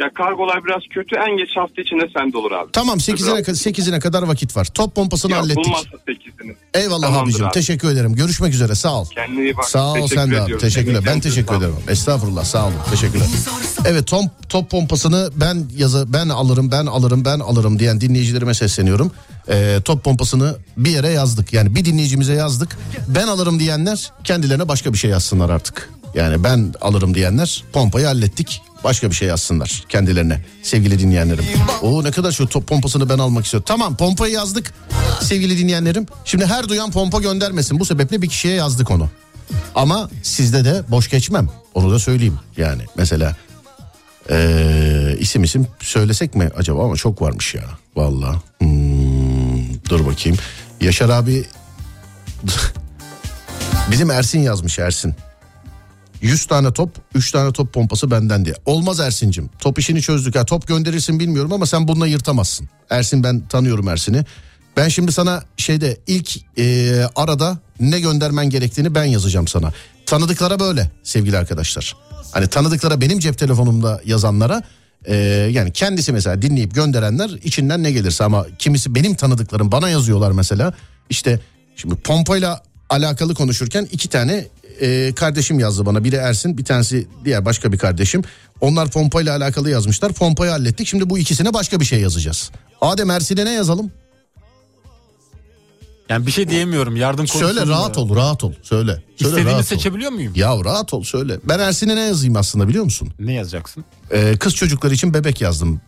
[0.00, 1.16] Ya kargolar biraz kötü.
[1.16, 2.72] En geç hafta içinde sende olur abi.
[2.72, 3.38] Tamam 8'ine, Bravo.
[3.38, 4.64] ka- 8'ine kadar vakit var.
[4.74, 5.64] Top pompasını Ya, hallettik.
[5.64, 6.54] bulmazsa 8'ini.
[6.74, 7.46] Eyvallah Tamamdır abicim.
[7.46, 7.52] abi.
[7.52, 8.14] Teşekkür ederim.
[8.14, 8.74] Görüşmek üzere.
[8.74, 9.06] Sağ ol.
[9.14, 9.64] Kendine iyi bak.
[9.64, 10.58] Sağ ol Teşekkür sen de abi.
[10.58, 11.02] Teşekkürler.
[11.06, 11.74] Ben teşekkür ederim.
[11.88, 12.44] Estağfurullah.
[12.44, 12.74] Sağ olun.
[12.90, 13.26] Teşekkürler.
[13.84, 19.12] Evet top, top pompasını ben yazı ben alırım ben alırım ben alırım diyen dinleyicilerime sesleniyorum.
[19.48, 21.52] Ee, top pompasını bir yere yazdık.
[21.52, 22.76] Yani bir dinleyicimize yazdık.
[23.08, 25.90] Ben alırım diyenler kendilerine başka bir şey yazsınlar artık.
[26.14, 28.62] Yani ben alırım diyenler pompayı hallettik.
[28.86, 31.44] Başka bir şey yazsınlar kendilerine sevgili dinleyenlerim.
[31.82, 33.64] O ne kadar şu top pompasını ben almak istiyorum.
[33.68, 34.74] Tamam pompayı yazdık
[35.22, 36.06] sevgili dinleyenlerim.
[36.24, 37.80] Şimdi her duyan pompa göndermesin.
[37.80, 39.08] Bu sebeple bir kişiye yazdık onu.
[39.74, 41.48] Ama sizde de boş geçmem.
[41.74, 42.38] Onu da söyleyeyim.
[42.56, 43.36] Yani mesela
[44.30, 47.64] ee, isim isim söylesek mi acaba ama çok varmış ya.
[47.96, 48.36] Vallahi.
[48.58, 50.38] Hmm, dur bakayım.
[50.80, 51.44] Yaşar abi
[53.90, 55.14] bizim Ersin yazmış Ersin.
[56.26, 58.54] 100 tane top 3 tane top pompası benden diye.
[58.66, 60.36] Olmaz Ersin'cim top işini çözdük.
[60.36, 62.68] Ha, top gönderirsin bilmiyorum ama sen bununla yırtamazsın.
[62.90, 64.24] Ersin ben tanıyorum Ersin'i.
[64.76, 69.72] Ben şimdi sana şeyde ilk e, arada ne göndermen gerektiğini ben yazacağım sana.
[70.06, 71.96] Tanıdıklara böyle sevgili arkadaşlar.
[72.32, 74.62] Hani tanıdıklara benim cep telefonumda yazanlara
[75.04, 75.16] e,
[75.52, 80.72] yani kendisi mesela dinleyip gönderenler içinden ne gelirse ama kimisi benim tanıdıklarım bana yazıyorlar mesela.
[81.10, 81.40] İşte
[81.76, 84.46] şimdi pompayla alakalı konuşurken iki tane
[84.80, 86.04] e, kardeşim yazdı bana.
[86.04, 88.22] Biri Ersin bir tanesi diğer başka bir kardeşim.
[88.60, 90.12] Onlar pompayla alakalı yazmışlar.
[90.12, 90.86] Pompayı hallettik.
[90.86, 92.50] Şimdi bu ikisine başka bir şey yazacağız.
[92.80, 93.90] Adem Ersin'e ne yazalım?
[96.08, 97.54] Yani bir şey diyemiyorum yardım konusunda.
[97.54, 98.52] Söyle rahat ol rahat ol.
[98.62, 99.02] Söyle.
[99.16, 99.62] Söyle rahat ol.
[99.62, 100.32] seçebiliyor muyum?
[100.36, 101.38] Ya rahat ol söyle.
[101.44, 103.08] Ben Ersin'e ne yazayım aslında biliyor musun?
[103.18, 103.84] Ne yazacaksın?
[104.10, 105.80] Ee, kız çocukları için bebek yazdım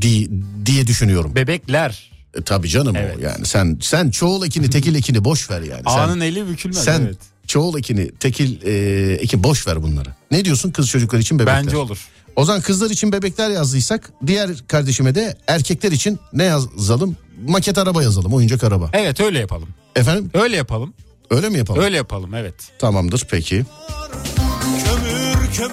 [0.00, 0.28] diye,
[0.66, 1.34] diye düşünüyorum.
[1.34, 2.10] Bebekler.
[2.34, 3.16] E, tabii canım Evet.
[3.18, 5.82] o yani sen sen çoğul ekini tekil ekini boş ver yani.
[5.84, 6.84] Sen, Ağanın eli bükülmez.
[6.84, 7.16] sen evet.
[7.46, 10.08] çoğul ekini tekil e, eki boş ver bunları.
[10.30, 11.64] Ne diyorsun kız çocuklar için bebekler?
[11.64, 12.08] Bence olur.
[12.36, 17.16] O zaman kızlar için bebekler yazdıysak diğer kardeşime de erkekler için ne yazalım?
[17.48, 18.90] Maket araba yazalım oyuncak araba.
[18.92, 19.68] Evet öyle yapalım.
[19.96, 20.94] Efendim Öyle yapalım.
[21.30, 21.82] öyle mi yapalım?
[21.82, 22.54] Öyle yapalım evet.
[22.78, 23.64] Tamamdır peki.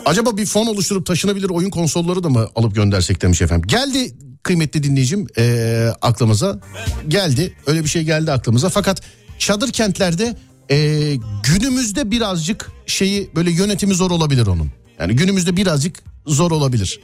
[0.06, 3.68] Acaba bir fon oluşturup taşınabilir oyun konsolları da mı alıp göndersek demiş efendim.
[3.68, 4.12] Geldi
[4.48, 6.60] kıymetli dinleyicim eee, aklımıza.
[7.08, 8.70] Geldi öyle bir şey geldi aklımıza.
[8.70, 9.02] Fakat
[9.40, 10.36] çadır kentlerde
[10.70, 14.72] eee, günümüzde birazcık şeyi böyle yönetimi zor olabilir onun.
[15.00, 15.96] Yani günümüzde birazcık
[16.28, 17.00] zor olabilir.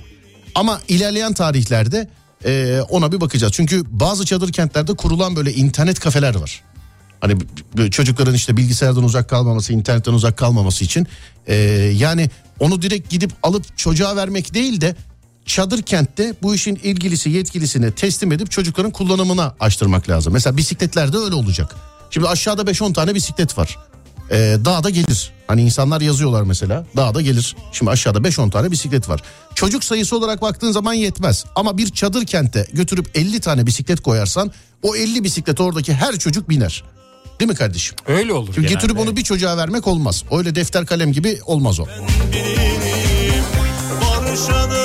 [0.56, 2.10] Ama ilerleyen tarihlerde
[2.46, 3.54] eee, ona bir bakacağız.
[3.54, 6.62] Çünkü bazı çadır kentlerde kurulan böyle internet kafeler var.
[7.22, 7.38] Hani
[7.92, 11.08] çocukların işte bilgisayardan uzak kalmaması, internetten uzak kalmaması için
[11.48, 11.56] e,
[11.96, 12.30] yani
[12.60, 14.96] onu direkt gidip alıp çocuğa vermek değil de
[15.46, 20.34] çadır kentte bu işin ilgilisi yetkilisine teslim edip çocukların kullanımına açtırmak lazım.
[20.34, 21.76] Mesela bisikletlerde öyle olacak.
[22.10, 23.78] Şimdi aşağıda 5-10 tane bisiklet var.
[24.32, 24.36] E,
[24.66, 25.32] dağda gelir.
[25.48, 27.56] Hani insanlar yazıyorlar mesela dağda gelir.
[27.72, 29.22] Şimdi aşağıda 5-10 tane bisiklet var.
[29.56, 31.46] Çocuk sayısı olarak baktığın zaman yetmez.
[31.56, 34.52] Ama bir çadır kente götürüp 50 tane bisiklet koyarsan
[34.84, 36.84] o 50 bisiklet oradaki her çocuk biner.
[37.40, 37.96] Değil mi kardeşim?
[38.08, 38.74] Öyle olur Çünkü genelde.
[38.74, 40.24] getirip onu bir çocuğa vermek olmaz.
[40.32, 41.86] Öyle defter kalem gibi olmaz o.
[44.02, 44.83] Barışanı bir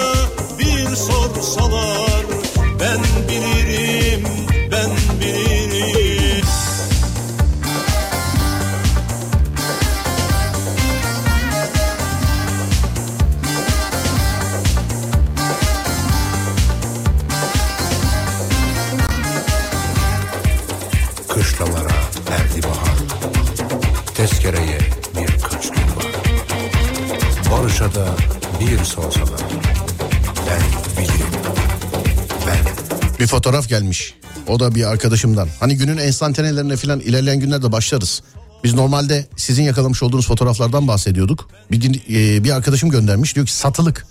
[34.48, 35.48] O da bir arkadaşımdan.
[35.60, 38.22] Hani günün enstantanelerine falan ilerleyen günlerde başlarız.
[38.64, 41.48] Biz normalde sizin yakalamış olduğunuz fotoğraflardan bahsediyorduk.
[41.70, 44.06] Bir, e, bir arkadaşım göndermiş diyor ki satılık.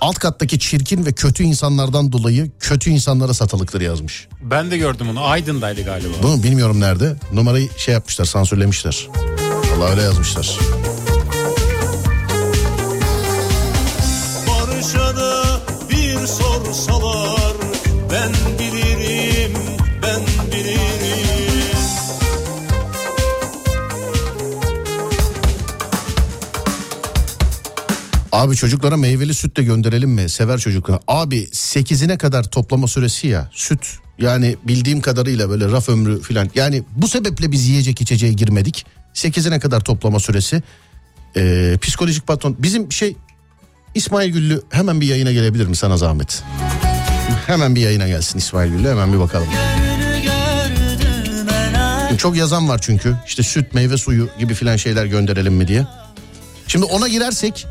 [0.00, 4.28] Alt kattaki çirkin ve kötü insanlardan dolayı kötü insanlara satılıktır yazmış.
[4.42, 5.24] Ben de gördüm onu.
[5.24, 6.12] Aydın'daydı galiba.
[6.22, 7.16] Bunu bilmiyorum nerede.
[7.32, 9.08] Numarayı şey yapmışlar sansürlemişler.
[9.76, 10.58] Vallahi öyle yazmışlar.
[14.48, 15.42] Barışanı
[15.90, 16.49] bir sorsalar
[28.40, 30.28] Abi çocuklara meyveli süt de gönderelim mi?
[30.28, 31.00] Sever çocuklar.
[31.08, 33.98] Abi 8'ine kadar toplama süresi ya süt.
[34.18, 36.50] Yani bildiğim kadarıyla böyle raf ömrü filan.
[36.54, 38.86] Yani bu sebeple biz yiyecek içeceğe girmedik.
[39.14, 40.62] 8'ine kadar toplama süresi.
[41.36, 42.56] Ee, psikolojik patron.
[42.58, 43.16] Bizim şey
[43.94, 46.42] İsmail Güllü hemen bir yayına gelebilir mi sana zahmet?
[47.46, 49.48] Hemen bir yayına gelsin İsmail Güllü hemen bir bakalım.
[52.18, 53.16] Çok yazan var çünkü.
[53.26, 55.86] İşte süt, meyve suyu gibi filan şeyler gönderelim mi diye.
[56.66, 57.66] Şimdi ona girersek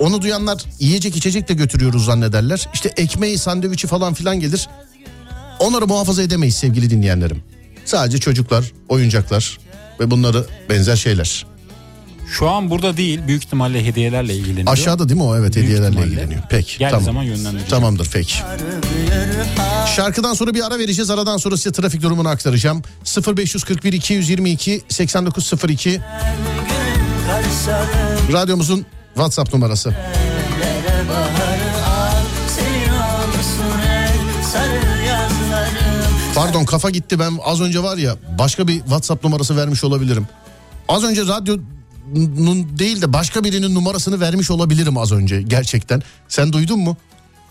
[0.00, 2.68] onu duyanlar yiyecek içecek de götürüyoruz zannederler.
[2.74, 4.68] İşte ekmeği, sandviçi falan filan gelir.
[5.58, 7.42] Onları muhafaza edemeyiz sevgili dinleyenlerim.
[7.84, 9.58] Sadece çocuklar, oyuncaklar
[10.00, 11.46] ve bunları benzer şeyler.
[12.38, 14.72] Şu an burada değil büyük ihtimalle hediyelerle ilgileniyor.
[14.72, 15.36] Aşağıda değil mi o?
[15.36, 16.42] Evet Büyük hediyelerle ilgileniyor.
[16.50, 17.04] Peki Geldiği tamam.
[17.04, 17.68] zaman yönlendireceğim.
[17.68, 18.34] Tamamdır peki.
[19.96, 21.10] Şarkıdan sonra bir ara vereceğiz.
[21.10, 22.82] Aradan sonra size trafik durumunu aktaracağım.
[23.36, 26.00] 0541 222 8902
[28.32, 28.86] radyomuzun
[29.16, 29.94] WhatsApp numarası.
[36.34, 40.26] Pardon kafa gitti ben az önce var ya başka bir WhatsApp numarası vermiş olabilirim.
[40.88, 46.02] Az önce radyonun değil de başka birinin numarasını vermiş olabilirim az önce gerçekten.
[46.28, 46.96] Sen duydun mu?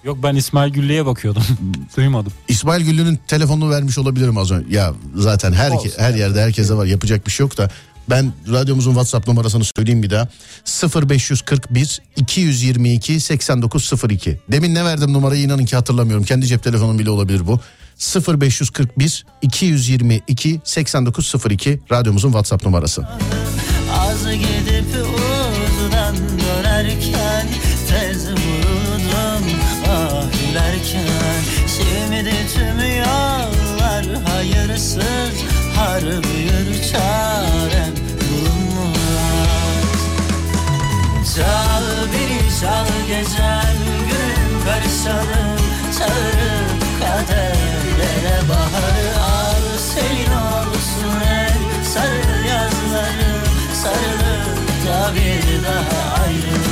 [0.03, 1.43] Yok ben İsmail Güllü'ye bakıyordum.
[1.97, 2.34] Duymadım.
[2.47, 4.78] İsmail Güllü'nün telefonunu vermiş olabilirim az önce.
[4.78, 5.91] Ya zaten her Olsun.
[5.97, 7.70] her yerde herkese var yapacak bir şey yok da
[8.10, 10.28] ben radyomuzun WhatsApp numarasını söyleyeyim bir daha.
[11.10, 14.39] 0541 222 8902.
[14.51, 16.26] Demin ne verdim numarayı inanın ki hatırlamıyorum.
[16.26, 17.60] Kendi cep telefonum bile olabilir bu.
[18.39, 23.08] 0541 222 8902 radyomuzun WhatsApp numarası.
[23.99, 27.47] Az gidip uzdan dönerken
[27.89, 29.49] tez vurdum
[29.88, 35.36] ah gülerken Şimdi tüm yollar hayırsız
[35.76, 36.84] harbi bir
[41.36, 41.84] Çal
[42.14, 43.78] beni çal gecem
[44.08, 45.58] günüm karışalım
[45.98, 49.20] Çağırıp kaderlere baharı.
[49.20, 56.64] Al Senin olsun el sarı yazlarım Sarılıp da bir daha ayrılmamalı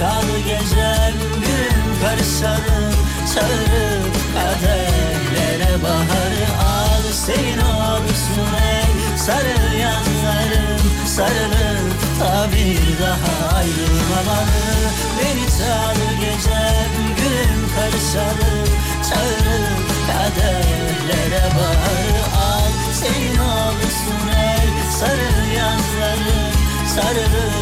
[0.00, 2.94] çal gecem gün karışalım
[3.34, 7.02] Çağırıp kaderlere baharı al.
[7.26, 14.70] Senin olsun el sarı yanlarım Sarılıp da bir daha ayrılmamalı.
[15.18, 18.68] Beni çal gecem gün karışalım
[19.08, 22.72] Çağırıp kaderlere baharı al.
[23.00, 24.70] Senin olsun el
[25.00, 26.52] sarı yanlarım
[26.94, 27.59] Sarılıp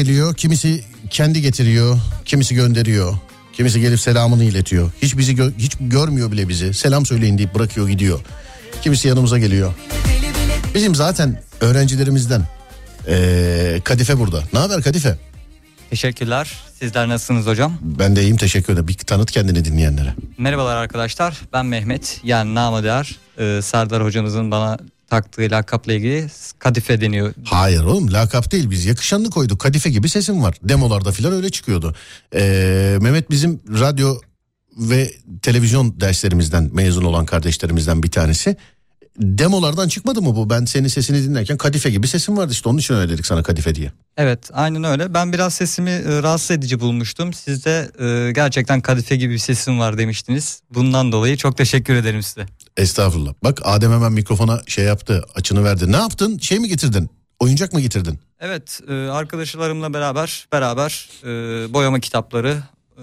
[0.00, 0.34] geliyor.
[0.34, 3.14] Kimisi kendi getiriyor, kimisi gönderiyor.
[3.52, 4.90] Kimisi gelip selamını iletiyor.
[5.02, 6.74] Hiç bizi gö- hiç görmüyor bile bizi.
[6.74, 8.20] Selam söyleyin deyip bırakıyor gidiyor.
[8.82, 9.74] Kimisi yanımıza geliyor.
[10.74, 12.42] Bizim zaten öğrencilerimizden
[13.08, 14.42] eee, Kadife burada.
[14.52, 15.18] Ne haber Kadife?
[15.90, 16.52] Teşekkürler.
[16.78, 17.78] Sizler nasılsınız hocam?
[17.82, 18.88] Ben de iyiyim teşekkür ederim.
[18.88, 20.14] Bir tanıt kendini dinleyenlere.
[20.38, 21.40] Merhabalar arkadaşlar.
[21.52, 22.20] Ben Mehmet.
[22.24, 23.16] Yani namı değer.
[23.38, 24.78] Ee, Serdar hocamızın bana
[25.10, 26.26] taktığı lakapla ilgili
[26.58, 27.34] kadife deniyor.
[27.44, 29.60] Hayır oğlum lakap değil biz yakışanlı koyduk.
[29.60, 30.54] Kadife gibi sesim var.
[30.62, 31.94] Demolarda filan öyle çıkıyordu.
[32.34, 34.16] Ee, Mehmet bizim radyo
[34.76, 38.56] ve televizyon derslerimizden mezun olan kardeşlerimizden bir tanesi.
[39.18, 40.50] Demolardan çıkmadı mı bu?
[40.50, 43.74] Ben senin sesini dinlerken kadife gibi sesim vardı işte onun için öyle dedik sana kadife
[43.74, 43.92] diye.
[44.16, 45.14] Evet aynen öyle.
[45.14, 47.32] Ben biraz sesimi e, rahatsız edici bulmuştum.
[47.32, 50.62] Siz de e, gerçekten kadife gibi bir sesim var demiştiniz.
[50.74, 52.46] Bundan dolayı çok teşekkür ederim size.
[52.76, 53.34] Estağfurullah.
[53.44, 55.92] Bak Adem hemen mikrofona şey yaptı açını verdi.
[55.92, 56.38] Ne yaptın?
[56.38, 57.10] Şey mi getirdin?
[57.40, 58.18] Oyuncak mı getirdin?
[58.40, 61.28] Evet e, arkadaşlarımla beraber beraber e,
[61.72, 62.62] boyama kitapları,
[62.98, 63.02] e,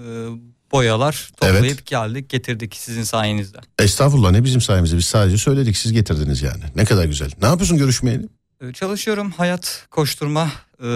[0.71, 3.57] boyalar toplayıp geldik getirdik sizin sayenizde.
[3.79, 6.63] Estağfurullah ne bizim sayemizde biz sadece söyledik siz getirdiniz yani.
[6.75, 7.31] Ne kadar güzel.
[7.41, 8.27] Ne yapıyorsun görüşmeyeli?
[8.73, 10.51] Çalışıyorum hayat koşturma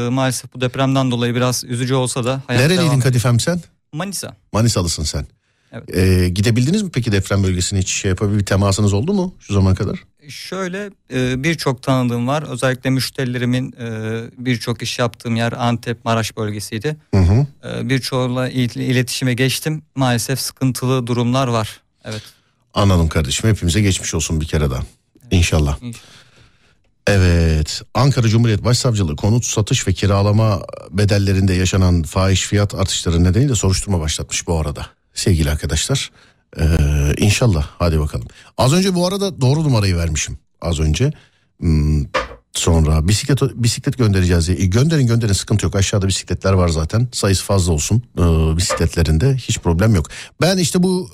[0.09, 2.99] maalesef bu depremden dolayı biraz üzücü olsa da hayat Nereliydin.
[2.99, 3.61] Kadifem sen?
[3.93, 4.35] Manisa.
[4.53, 5.27] Manisalısın sen.
[5.71, 5.95] Evet.
[5.97, 9.75] Ee, gidebildiniz mi peki deprem bölgesine hiç şey yapabilir bir temasınız oldu mu şu zamana
[9.75, 10.03] kadar?
[10.29, 13.85] Şöyle e, birçok tanıdığım var özellikle müşterilerimin e,
[14.37, 16.97] birçok iş yaptığım yer Antep Maraş bölgesiydi.
[17.13, 17.47] Hı hı.
[17.69, 21.81] E, Birçoğuyla il- iletişime geçtim maalesef sıkıntılı durumlar var.
[22.05, 22.21] Evet.
[22.73, 24.81] Anladım kardeşim hepimize geçmiş olsun bir kere daha.
[25.31, 25.77] İnşallah.
[27.07, 30.61] Evet Ankara Cumhuriyet Başsavcılığı konut satış ve kiralama
[30.91, 36.11] bedellerinde yaşanan fahiş fiyat artışları nedeniyle soruşturma başlatmış bu arada sevgili arkadaşlar.
[36.59, 36.65] Ee,
[37.17, 38.27] inşallah hadi bakalım.
[38.57, 41.13] Az önce bu arada doğru numarayı vermişim az önce.
[41.59, 42.05] Hmm,
[42.53, 44.57] sonra bisiklet bisiklet göndereceğiz diye.
[44.57, 48.21] E, gönderin gönderin sıkıntı yok aşağıda bisikletler var zaten sayısı fazla olsun ee,
[48.57, 50.07] bisikletlerinde hiç problem yok.
[50.41, 51.09] Ben işte bu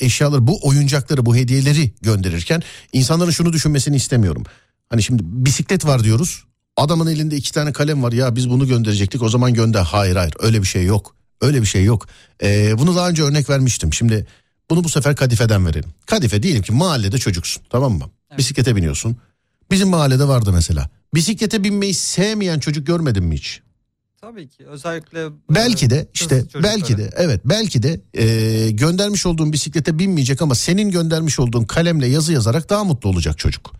[0.00, 2.62] e, eşyaları bu oyuncakları bu hediyeleri gönderirken
[2.92, 4.44] insanların şunu düşünmesini istemiyorum.
[4.88, 6.44] Hani şimdi bisiklet var diyoruz.
[6.76, 9.82] Adamın elinde iki tane kalem var ya biz bunu gönderecektik o zaman gönder.
[9.82, 11.14] Hayır hayır öyle bir şey yok.
[11.40, 12.06] Öyle bir şey yok.
[12.42, 13.92] Ee, bunu daha önce örnek vermiştim.
[13.92, 14.26] Şimdi
[14.70, 15.90] bunu bu sefer kadifeden verelim.
[16.06, 18.10] Kadife diyelim ki mahallede çocuksun tamam mı?
[18.38, 19.16] Bisiklete biniyorsun.
[19.70, 20.88] Bizim mahallede vardı mesela.
[21.14, 23.60] Bisiklete binmeyi sevmeyen çocuk görmedin mi hiç?
[24.20, 29.98] Tabii ki özellikle Belki de işte belki de evet belki de e, göndermiş olduğun bisiklete
[29.98, 33.72] binmeyecek ama senin göndermiş olduğun kalemle yazı yazarak daha mutlu olacak çocuk.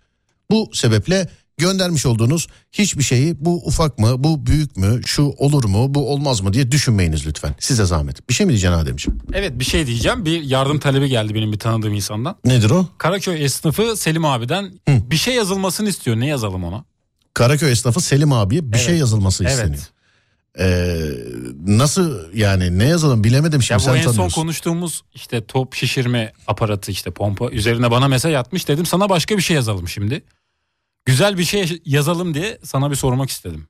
[0.51, 1.29] Bu sebeple
[1.61, 6.41] göndermiş olduğunuz hiçbir şeyi bu ufak mı bu büyük mü şu olur mu bu olmaz
[6.41, 7.55] mı diye düşünmeyiniz lütfen.
[7.59, 8.29] Size zahmet.
[8.29, 9.21] Bir şey mi diyeceksin Ademciğim?
[9.33, 10.25] Evet bir şey diyeceğim.
[10.25, 12.37] Bir yardım talebi geldi benim bir tanıdığım insandan.
[12.45, 12.87] Nedir o?
[12.99, 16.21] Karaköy esnafı Selim abiden bir şey yazılmasını istiyor.
[16.21, 16.85] Ne yazalım ona?
[17.35, 19.53] Karaköy esnafı Selim abiye bir şey yazılması Evet.
[19.55, 19.83] isteniyor.
[20.59, 20.99] Ee,
[21.67, 24.41] nasıl yani ne yazalım bilemedim Ya şimdi bu sen en son tanıyorsun.
[24.43, 29.43] konuştuğumuz işte top şişirme aparatı işte pompa üzerine bana mesaj atmış dedim sana başka bir
[29.43, 30.23] şey yazalım şimdi.
[31.05, 33.67] Güzel bir şey yazalım diye sana bir sormak istedim.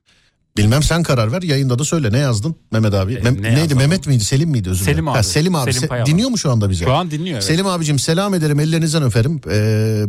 [0.57, 3.13] Bilmem sen karar ver yayında da söyle ne yazdın Mehmet abi?
[3.13, 3.77] Mem- ne neydi yazalım?
[3.77, 4.95] Mehmet miydi Selim miydi özür dilerim.
[4.95, 5.23] Selim Ha, abi.
[5.23, 6.83] Selim abi Selim Se- dinliyor mu şu anda bizi?
[6.83, 7.43] Şu an dinliyor, evet.
[7.43, 9.41] Selim abicim selam ederim ellerinizden öperim.
[9.51, 10.03] Ee,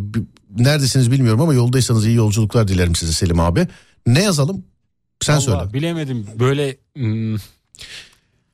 [0.59, 3.69] neredesiniz bilmiyorum ama yoldaysanız iyi yolculuklar dilerim size Selim abi.
[4.07, 4.65] Ne yazalım?
[5.21, 5.73] Sen Vallahi söyle.
[5.73, 7.37] Bilemedim böyle hmm,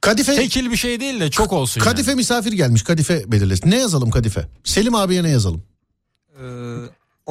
[0.01, 1.81] Kadife tekil bir şey değil de çok olsun.
[1.81, 1.91] yani.
[1.91, 3.71] Kadife misafir gelmiş Kadife belirlesin.
[3.71, 4.49] Ne yazalım Kadife?
[4.65, 5.63] Selim abiye ne yazalım?
[6.41, 6.45] Ee,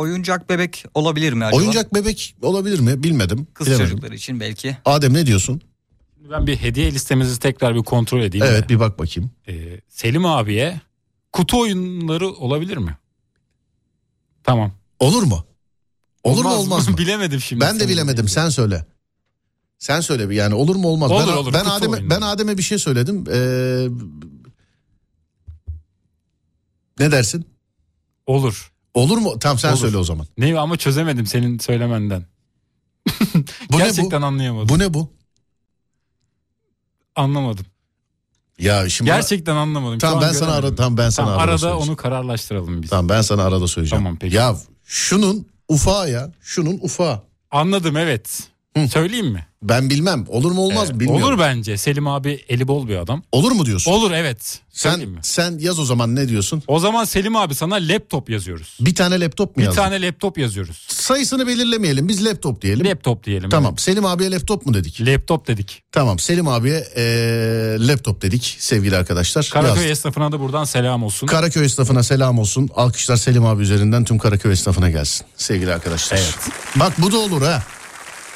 [0.02, 1.62] oyuncak bebek olabilir mi acaba?
[1.62, 3.04] Oyuncak bebek olabilir mi?
[3.04, 3.48] Bilmedim.
[3.54, 3.90] Kız Bilemedim.
[3.90, 4.78] çocukları için belki.
[4.86, 5.62] Adem ne diyorsun?
[6.32, 8.46] Ben bir hediye listemizi tekrar bir kontrol edeyim.
[8.50, 8.70] Evet de.
[8.70, 9.32] bir bak bakayım.
[9.48, 10.82] Ee, Selim abiye
[11.32, 12.98] kutu oyunları olabilir mi?
[14.44, 14.72] Tamam.
[15.00, 15.46] Olur mu?
[16.24, 16.98] Olur mu Olmaz olmaz mı?
[16.98, 17.62] Bilemedim şimdi.
[17.62, 18.86] Ben de bilemedim sen söyle.
[19.80, 21.12] Sen söyle bir yani olur mu olmaz.
[21.12, 23.24] Olur, ben olur, ben Adem'e ben Adem'e bir şey söyledim.
[23.34, 23.88] Ee,
[27.00, 27.46] ne dersin?
[28.26, 28.72] Olur.
[28.98, 29.40] Olur mu?
[29.40, 29.78] Tamam sen Olur.
[29.78, 30.28] söyle o zaman.
[30.38, 32.26] Ne ama çözemedim senin söylemenden.
[33.72, 34.26] Bu Gerçekten ne bu?
[34.26, 34.70] anlayamadım.
[34.70, 35.10] Bu ne bu?
[37.16, 37.66] Anlamadım.
[38.60, 39.94] Ya şimdi bana- Gerçekten anlamadım.
[39.96, 42.90] Şu Tamam ben sana ara tamam ben sana Tamam, arada, arada onu kararlaştıralım biz.
[42.90, 44.04] Tamam ben sana arada söyleyeceğim.
[44.04, 44.36] Tamam, peki.
[44.36, 44.56] Ya
[44.86, 46.32] şunun ufağı ya.
[46.42, 47.22] Şunun ufağı.
[47.52, 48.44] Anladım evet.
[48.90, 49.47] Söyleyeyim mi?
[49.64, 50.26] Ben bilmem.
[50.28, 51.24] Olur mu olmaz mı bilmiyorum.
[51.24, 51.78] Olur bence.
[51.78, 53.24] Selim abi eli bol bir adam.
[53.32, 53.92] Olur mu diyorsun?
[53.92, 54.60] Olur evet.
[54.72, 55.58] Söyleyeyim Sen mi?
[55.60, 56.64] sen yaz o zaman ne diyorsun?
[56.68, 58.78] O zaman Selim abi sana laptop yazıyoruz.
[58.82, 59.82] Bir tane laptop mu Bir yazdın?
[59.82, 60.86] tane laptop yazıyoruz.
[60.90, 62.08] Sayısını belirlemeyelim.
[62.08, 62.86] Biz laptop diyelim.
[62.88, 63.50] Laptop diyelim.
[63.50, 63.78] Tamam.
[63.78, 65.02] Selim abiye laptop mu dedik?
[65.02, 65.84] Laptop dedik.
[65.92, 66.20] Tamam.
[66.20, 69.50] Selim abiye eee, laptop dedik sevgili arkadaşlar.
[69.54, 69.92] Karaköy Yazdık.
[69.92, 71.28] esnafına da buradan selam olsun.
[71.28, 72.70] Karaköy esnafına selam olsun.
[72.76, 75.26] Alkışlar Selim abi üzerinden tüm Karaköy esnafına gelsin.
[75.38, 76.18] Sevgili arkadaşlar.
[76.18, 76.36] Evet.
[76.76, 77.64] Bak bu da olur ha.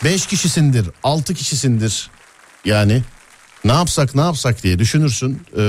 [0.04, 2.10] Beş kişisindir, altı kişisindir.
[2.66, 3.02] Yani
[3.66, 5.42] ne yapsak ne yapsak diye düşünürsün.
[5.54, 5.60] Ee,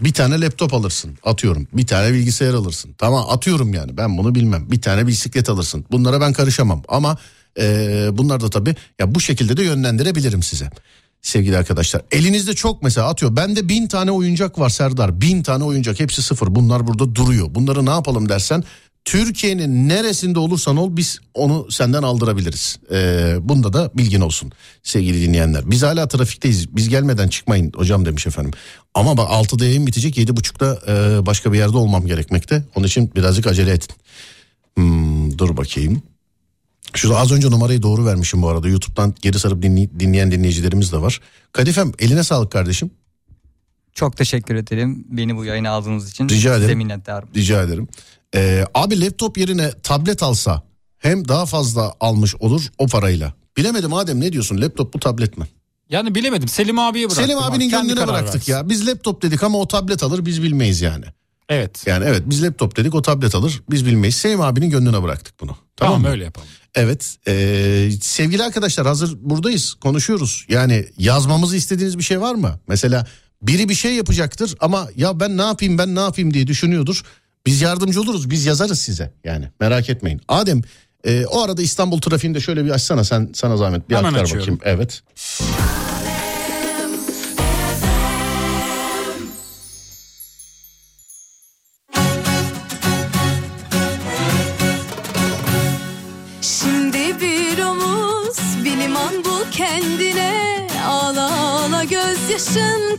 [0.00, 1.68] bir tane laptop alırsın atıyorum.
[1.72, 2.94] Bir tane bilgisayar alırsın.
[2.98, 4.70] Tamam atıyorum yani ben bunu bilmem.
[4.70, 5.84] Bir tane bisiklet alırsın.
[5.90, 7.18] Bunlara ben karışamam ama
[7.60, 10.70] e, bunlar da tabii ya bu şekilde de yönlendirebilirim size.
[11.22, 13.36] Sevgili arkadaşlar elinizde çok mesela atıyor.
[13.36, 15.20] Bende bin tane oyuncak var Serdar.
[15.20, 16.54] Bin tane oyuncak hepsi sıfır.
[16.54, 17.54] Bunlar burada duruyor.
[17.54, 18.64] Bunları ne yapalım dersen
[19.12, 22.76] Türkiye'nin neresinde olursan ol biz onu senden aldırabiliriz.
[22.92, 24.52] Ee, bunda da bilgin olsun
[24.82, 25.70] sevgili dinleyenler.
[25.70, 26.76] Biz hala trafikteyiz.
[26.76, 28.50] Biz gelmeden çıkmayın hocam demiş efendim.
[28.94, 32.64] Ama bak 6'da yayın bitecek 7.30'da e, başka bir yerde olmam gerekmekte.
[32.74, 33.86] Onun için birazcık acele edin.
[34.76, 36.02] Hmm, dur bakayım.
[36.94, 38.68] Şurada az önce numarayı doğru vermişim bu arada.
[38.68, 41.20] YouTube'dan geri sarıp dinley- dinleyen dinleyicilerimiz de var.
[41.52, 42.90] Kadifem eline sağlık kardeşim.
[43.94, 46.28] Çok teşekkür ederim beni bu yayına aldığınız için.
[46.28, 46.62] Rica ederim.
[46.62, 47.28] Size minnettarım.
[47.36, 47.88] Rica ederim.
[48.34, 50.62] Ee, abi laptop yerine tablet alsa
[50.98, 53.32] hem daha fazla almış olur o parayla.
[53.56, 55.44] Bilemedim Adem ne diyorsun laptop mu tablet mi?
[55.90, 56.48] Yani bilemedim.
[56.48, 57.24] Selim abiye bıraktım.
[57.24, 57.82] Selim abinin abi.
[57.82, 58.52] Gönlüne bıraktık versin.
[58.52, 58.68] ya.
[58.68, 61.04] Biz laptop dedik ama o tablet alır biz bilmeyiz yani.
[61.48, 61.86] Evet.
[61.86, 64.16] Yani evet biz laptop dedik o tablet alır biz bilmeyiz.
[64.16, 65.56] Selim abinin gönlüne bıraktık bunu.
[65.76, 66.08] Tamam, Tamam, mı?
[66.08, 66.48] öyle yapalım.
[66.74, 70.44] Evet ee, sevgili arkadaşlar hazır buradayız konuşuyoruz.
[70.48, 72.60] Yani yazmamızı istediğiniz bir şey var mı?
[72.68, 73.06] Mesela
[73.42, 77.02] biri bir şey yapacaktır ama ya ben ne yapayım ben ne yapayım diye düşünüyordur.
[77.48, 80.20] Biz yardımcı oluruz biz yazarız size yani merak etmeyin.
[80.28, 80.62] Adem
[81.04, 84.58] ee, o arada İstanbul trafiğinde şöyle bir açsana sen sana zahmet bir Hemen aktar açıyorum.
[84.58, 84.78] bakayım.
[84.78, 85.02] Evet.
[96.42, 102.96] Şimdi bir omuz bir liman bul kendine Ağla ağla gözyaşın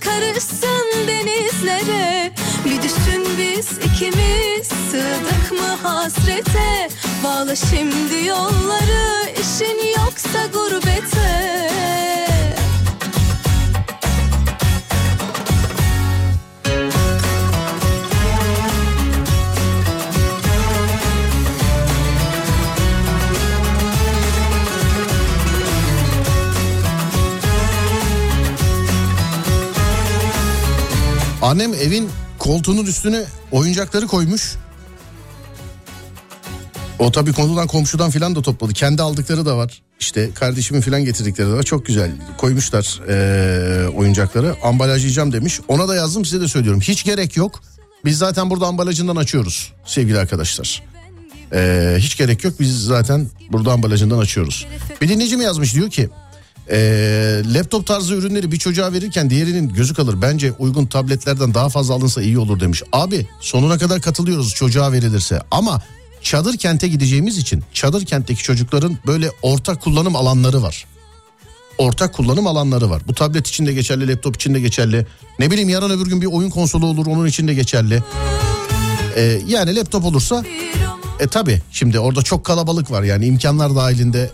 [6.40, 6.90] hasrete
[7.24, 11.70] Bağla şimdi yolları işin yoksa gurbete
[31.42, 32.10] Annem evin
[32.40, 34.58] koltuğunun üstüne oyuncakları koymuş.
[37.00, 38.74] O tabii konudan komşudan filan da topladı.
[38.74, 39.82] Kendi aldıkları da var.
[40.00, 41.64] İşte kardeşimin filan getirdikleri de var.
[41.64, 44.56] Çok güzel koymuşlar eee, oyuncakları.
[44.64, 45.60] Ambalajlayacağım demiş.
[45.68, 46.82] Ona da yazdım size de söylüyorum.
[46.82, 47.62] Hiç gerek yok.
[48.06, 50.84] Biz zaten burada ambalajından açıyoruz sevgili arkadaşlar.
[51.54, 52.54] Eee, hiç gerek yok.
[52.60, 54.68] Biz zaten burada ambalajından açıyoruz.
[55.02, 56.10] Bir dinleyici mi yazmış diyor ki
[56.72, 60.22] ee, laptop tarzı ürünleri bir çocuğa verirken diğerinin gözü kalır.
[60.22, 62.84] Bence uygun tabletlerden daha fazla alınsa iyi olur demiş.
[62.92, 65.82] Abi sonuna kadar katılıyoruz çocuğa verilirse ama
[66.22, 70.86] çadır kente gideceğimiz için çadır kentteki çocukların böyle ortak kullanım alanları var.
[71.78, 73.02] Ortak kullanım alanları var.
[73.08, 75.06] Bu tablet için de geçerli, laptop için de geçerli.
[75.40, 78.04] Ne bileyim yarın öbür gün bir oyun konsolu olur onun için de geçerli.
[79.16, 80.44] Ee, yani laptop olursa
[81.20, 84.32] e tabi şimdi orada çok kalabalık var yani imkanlar dahilinde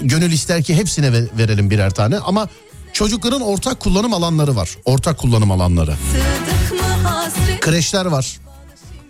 [0.00, 2.48] gönül ister ki hepsine ve- verelim birer tane ama
[2.92, 4.70] çocukların ortak kullanım alanları var.
[4.84, 5.94] Ortak kullanım alanları.
[7.60, 8.38] Kreşler var.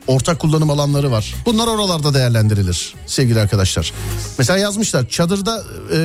[0.08, 1.34] Ortak kullanım alanları var.
[1.46, 3.92] Bunlar oralarda değerlendirilir sevgili arkadaşlar.
[4.38, 5.62] Mesela yazmışlar çadırda
[5.94, 5.98] e,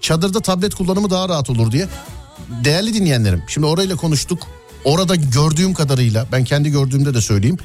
[0.00, 1.88] çadırda tablet kullanımı daha rahat olur diye.
[2.64, 4.38] Değerli dinleyenlerim şimdi orayla konuştuk.
[4.84, 7.58] Orada gördüğüm kadarıyla ben kendi gördüğümde de söyleyeyim.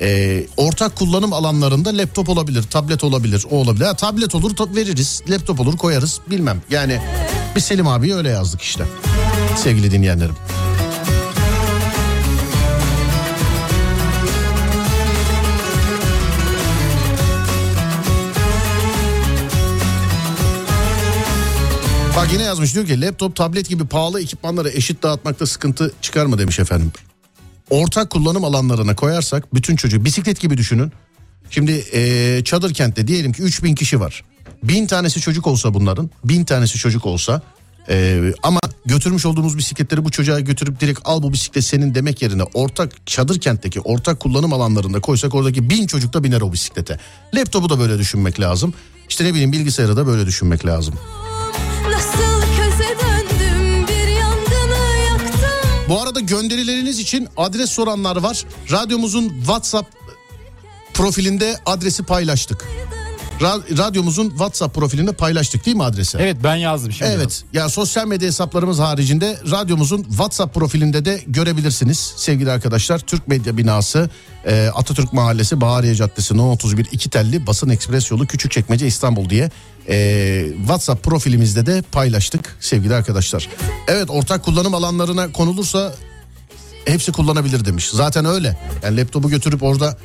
[0.00, 3.84] E, ortak kullanım alanlarında laptop olabilir, tablet olabilir, o olabilir.
[3.84, 6.62] Ha, tablet olur ta- veririz, laptop olur koyarız bilmem.
[6.70, 7.00] Yani
[7.56, 8.84] biz Selim abiye öyle yazdık işte
[9.56, 10.36] sevgili dinleyenlerim.
[22.16, 26.38] Bak yine yazmış diyor ki laptop tablet gibi pahalı ekipmanları eşit dağıtmakta sıkıntı çıkar mı
[26.38, 26.92] demiş efendim.
[27.70, 30.92] Ortak kullanım alanlarına koyarsak bütün çocuğu bisiklet gibi düşünün.
[31.50, 34.24] Şimdi eee çadır kentte diyelim ki 3000 kişi var.
[34.62, 37.42] Bin tanesi çocuk olsa bunların bin tanesi çocuk olsa
[37.88, 42.42] eee, ama götürmüş olduğumuz bisikletleri bu çocuğa götürüp direkt al bu bisiklet senin demek yerine
[42.42, 46.98] ortak çadır kentteki ortak kullanım alanlarında koysak oradaki bin çocuk da biner o bisiklete.
[47.34, 48.74] Laptopu da böyle düşünmek lazım.
[49.08, 50.94] İşte ne bileyim bilgisayarı da böyle düşünmek lazım.
[55.88, 58.44] Bu arada gönderileriniz için adres soranlar var.
[58.70, 59.92] Radyomuzun WhatsApp
[60.94, 62.64] profilinde adresi paylaştık.
[63.40, 66.18] Ra- radyomuzun WhatsApp profilinde paylaştık değil mi adresi?
[66.20, 67.10] Evet ben yazdım şimdi.
[67.14, 67.44] Evet.
[67.52, 72.98] Ya sosyal medya hesaplarımız haricinde radyomuzun WhatsApp profilinde de görebilirsiniz sevgili arkadaşlar.
[72.98, 74.10] Türk Medya Binası,
[74.46, 79.50] e, Atatürk Mahallesi, Bahariye Caddesi, No 31 iki telli basın ekspres yolu Küçükçekmece İstanbul diye
[79.88, 83.48] e, WhatsApp profilimizde de paylaştık sevgili arkadaşlar.
[83.88, 85.94] Evet ortak kullanım alanlarına konulursa
[86.84, 87.90] hepsi kullanabilir demiş.
[87.90, 88.58] Zaten öyle.
[88.82, 89.98] Yani laptopu götürüp orada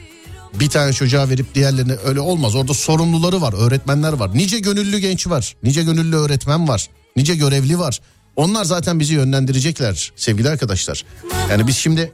[0.54, 2.56] bir tane çocuğa verip diğerlerine öyle olmaz.
[2.56, 4.32] Orada sorumluları var, öğretmenler var.
[4.34, 7.99] Nice gönüllü genç var, nice gönüllü öğretmen var, nice görevli var.
[8.36, 11.06] Onlar zaten bizi yönlendirecekler sevgili arkadaşlar.
[11.52, 12.12] Yani biz şimdi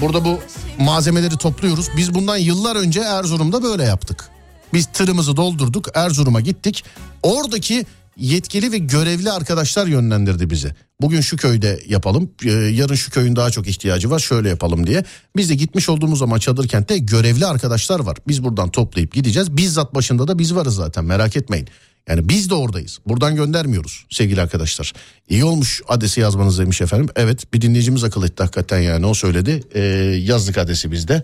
[0.00, 0.38] burada bu
[0.78, 1.88] malzemeleri topluyoruz.
[1.96, 4.30] Biz bundan yıllar önce Erzurum'da böyle yaptık.
[4.72, 6.84] Biz tırımızı doldurduk, Erzurum'a gittik.
[7.22, 7.86] Oradaki
[8.16, 10.74] yetkili ve görevli arkadaşlar yönlendirdi bizi.
[11.00, 15.04] Bugün şu köyde yapalım, e, yarın şu köyün daha çok ihtiyacı var, şöyle yapalım diye.
[15.36, 18.16] Biz de gitmiş olduğumuz zaman çadır kentte görevli arkadaşlar var.
[18.28, 19.56] Biz buradan toplayıp gideceğiz.
[19.56, 21.68] Bizzat başında da biz varız zaten merak etmeyin.
[22.08, 22.98] Yani biz de oradayız.
[23.06, 24.92] Buradan göndermiyoruz sevgili arkadaşlar.
[25.28, 27.08] İyi olmuş adresi yazmanız demiş efendim.
[27.16, 29.62] Evet bir dinleyicimiz akıl etti hakikaten yani o söyledi.
[29.74, 29.80] Ee,
[30.22, 31.22] yazdık adresi bizde.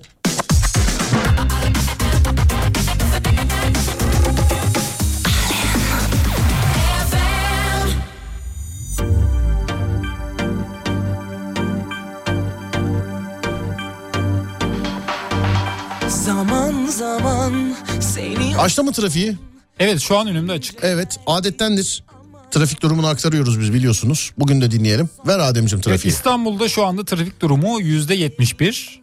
[18.59, 19.37] Açtı mı trafiği?
[19.79, 20.79] Evet şu an önümde açık.
[20.83, 22.05] Evet adettendir.
[22.51, 24.31] Trafik durumunu aktarıyoruz biz biliyorsunuz.
[24.39, 25.09] Bugün de dinleyelim.
[25.27, 26.13] Ver Ademciğim Evet, trafiği.
[26.15, 29.01] İstanbul'da şu anda trafik durumu yüzde 71.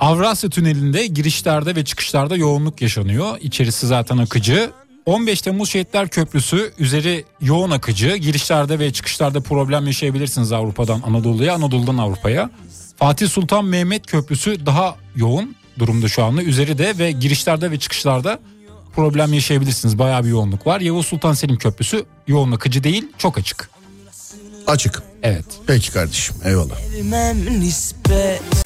[0.00, 3.38] Avrasya Tüneli'nde girişlerde ve çıkışlarda yoğunluk yaşanıyor.
[3.40, 4.70] İçerisi zaten akıcı.
[5.06, 8.16] 15 Temmuz Şehitler Köprüsü üzeri yoğun akıcı.
[8.16, 12.50] Girişlerde ve çıkışlarda problem yaşayabilirsiniz Avrupa'dan Anadolu'ya, Anadolu'dan Avrupa'ya.
[12.96, 16.42] Fatih Sultan Mehmet Köprüsü daha yoğun durumda şu anda.
[16.42, 18.38] Üzeri de ve girişlerde ve çıkışlarda
[18.96, 19.98] problem yaşayabilirsiniz.
[19.98, 20.80] Bayağı bir yoğunluk var.
[20.80, 23.70] Yavuz Sultan Selim Köprüsü yoğun akıcı değil, çok açık.
[24.66, 25.02] Açık.
[25.22, 25.44] Evet.
[25.66, 26.76] Peki kardeşim eyvallah.
[26.94, 28.65] vermem nispet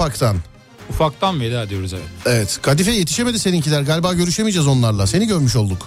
[0.00, 0.36] ufaktan?
[0.90, 2.04] Ufaktan veda ediyoruz evet.
[2.26, 2.58] Evet.
[2.62, 3.82] Kadife yetişemedi seninkiler.
[3.82, 5.06] Galiba görüşemeyeceğiz onlarla.
[5.06, 5.86] Seni görmüş olduk.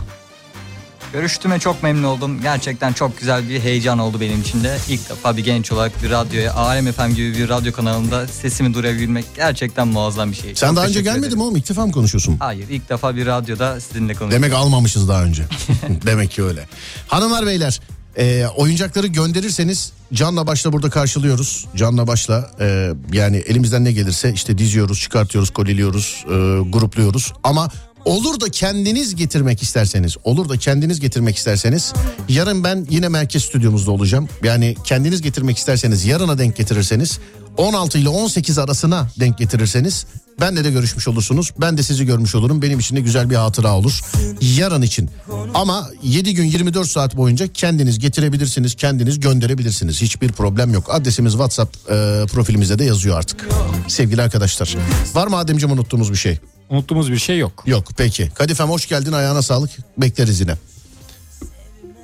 [1.13, 2.41] Görüştüğüme çok memnun oldum.
[2.41, 4.77] Gerçekten çok güzel bir heyecan oldu benim için de.
[4.89, 9.25] İlk defa bir genç olarak bir radyoya, Alem FM gibi bir radyo kanalında sesimi duyurabilmek
[9.35, 10.55] gerçekten muazzam bir şey.
[10.55, 11.55] Sen Çok daha önce gelmedin mi oğlum?
[11.55, 12.37] İlk defa mı konuşuyorsun?
[12.39, 14.31] Hayır ilk defa bir radyoda sizinle konuşuyorum.
[14.31, 15.43] Demek almamışız daha önce.
[16.05, 16.67] Demek ki öyle.
[17.07, 17.79] Hanımlar beyler
[18.17, 21.65] e, oyuncakları gönderirseniz canla başla burada karşılıyoruz.
[21.75, 26.29] Canla başla e, yani elimizden ne gelirse işte diziyoruz, çıkartıyoruz, koliliyoruz, e,
[26.69, 27.33] grupluyoruz.
[27.43, 27.69] Ama
[28.05, 31.93] olur da kendiniz getirmek isterseniz, olur da kendiniz getirmek isterseniz
[32.29, 34.29] yarın ben yine merkez stüdyomuzda olacağım.
[34.43, 37.19] Yani kendiniz getirmek isterseniz yarına denk getirirseniz
[37.57, 40.05] 16 ile 18 arasına denk getirirseniz
[40.41, 41.53] benle de görüşmüş olursunuz.
[41.61, 42.61] Ben de sizi görmüş olurum.
[42.61, 44.01] Benim için de güzel bir hatıra olur.
[44.41, 45.09] Yarın için.
[45.53, 48.75] Ama 7 gün 24 saat boyunca kendiniz getirebilirsiniz.
[48.75, 50.01] Kendiniz gönderebilirsiniz.
[50.01, 50.87] Hiçbir problem yok.
[50.93, 53.47] Adresimiz WhatsApp e, profilimizde de yazıyor artık.
[53.87, 54.75] Sevgili arkadaşlar.
[55.13, 56.37] Var mı Ademciğim unuttuğumuz bir şey?
[56.69, 57.63] Unuttuğumuz bir şey yok.
[57.65, 58.29] Yok peki.
[58.35, 59.71] Kadifem hoş geldin ayağına sağlık.
[59.97, 60.55] Bekleriz yine.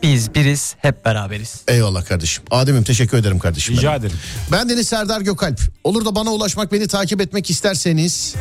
[0.04, 1.62] Biz biriz hep beraberiz.
[1.68, 2.44] Eyvallah kardeşim.
[2.52, 3.76] Adem'im teşekkür ederim kardeşim.
[3.78, 4.02] Rica benim.
[4.02, 4.18] ederim.
[4.52, 5.60] Ben Deniz Serdar Gökalp.
[5.84, 8.36] Olur da bana ulaşmak, beni takip etmek isterseniz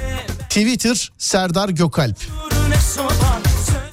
[0.48, 2.16] Twitter Serdar Gökalp.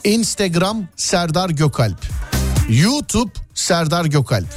[0.04, 2.06] Instagram Serdar Gökalp.
[2.70, 4.48] YouTube Serdar Gökalp.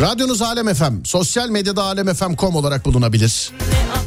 [0.00, 3.50] Radyonuz Alem FM, sosyal medyada alemfm.com olarak bulunabilir.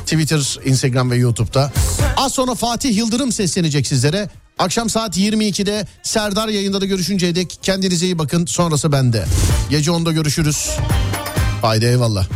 [0.05, 1.71] Twitter, Instagram ve YouTube'da.
[2.17, 4.29] Az sonra Fatih Yıldırım seslenecek sizlere.
[4.59, 8.45] Akşam saat 22'de Serdar yayında da görüşünceye dek kendinize iyi bakın.
[8.45, 9.25] Sonrası bende.
[9.69, 10.69] Gece 10'da görüşürüz.
[11.61, 12.27] Haydi eyvallah.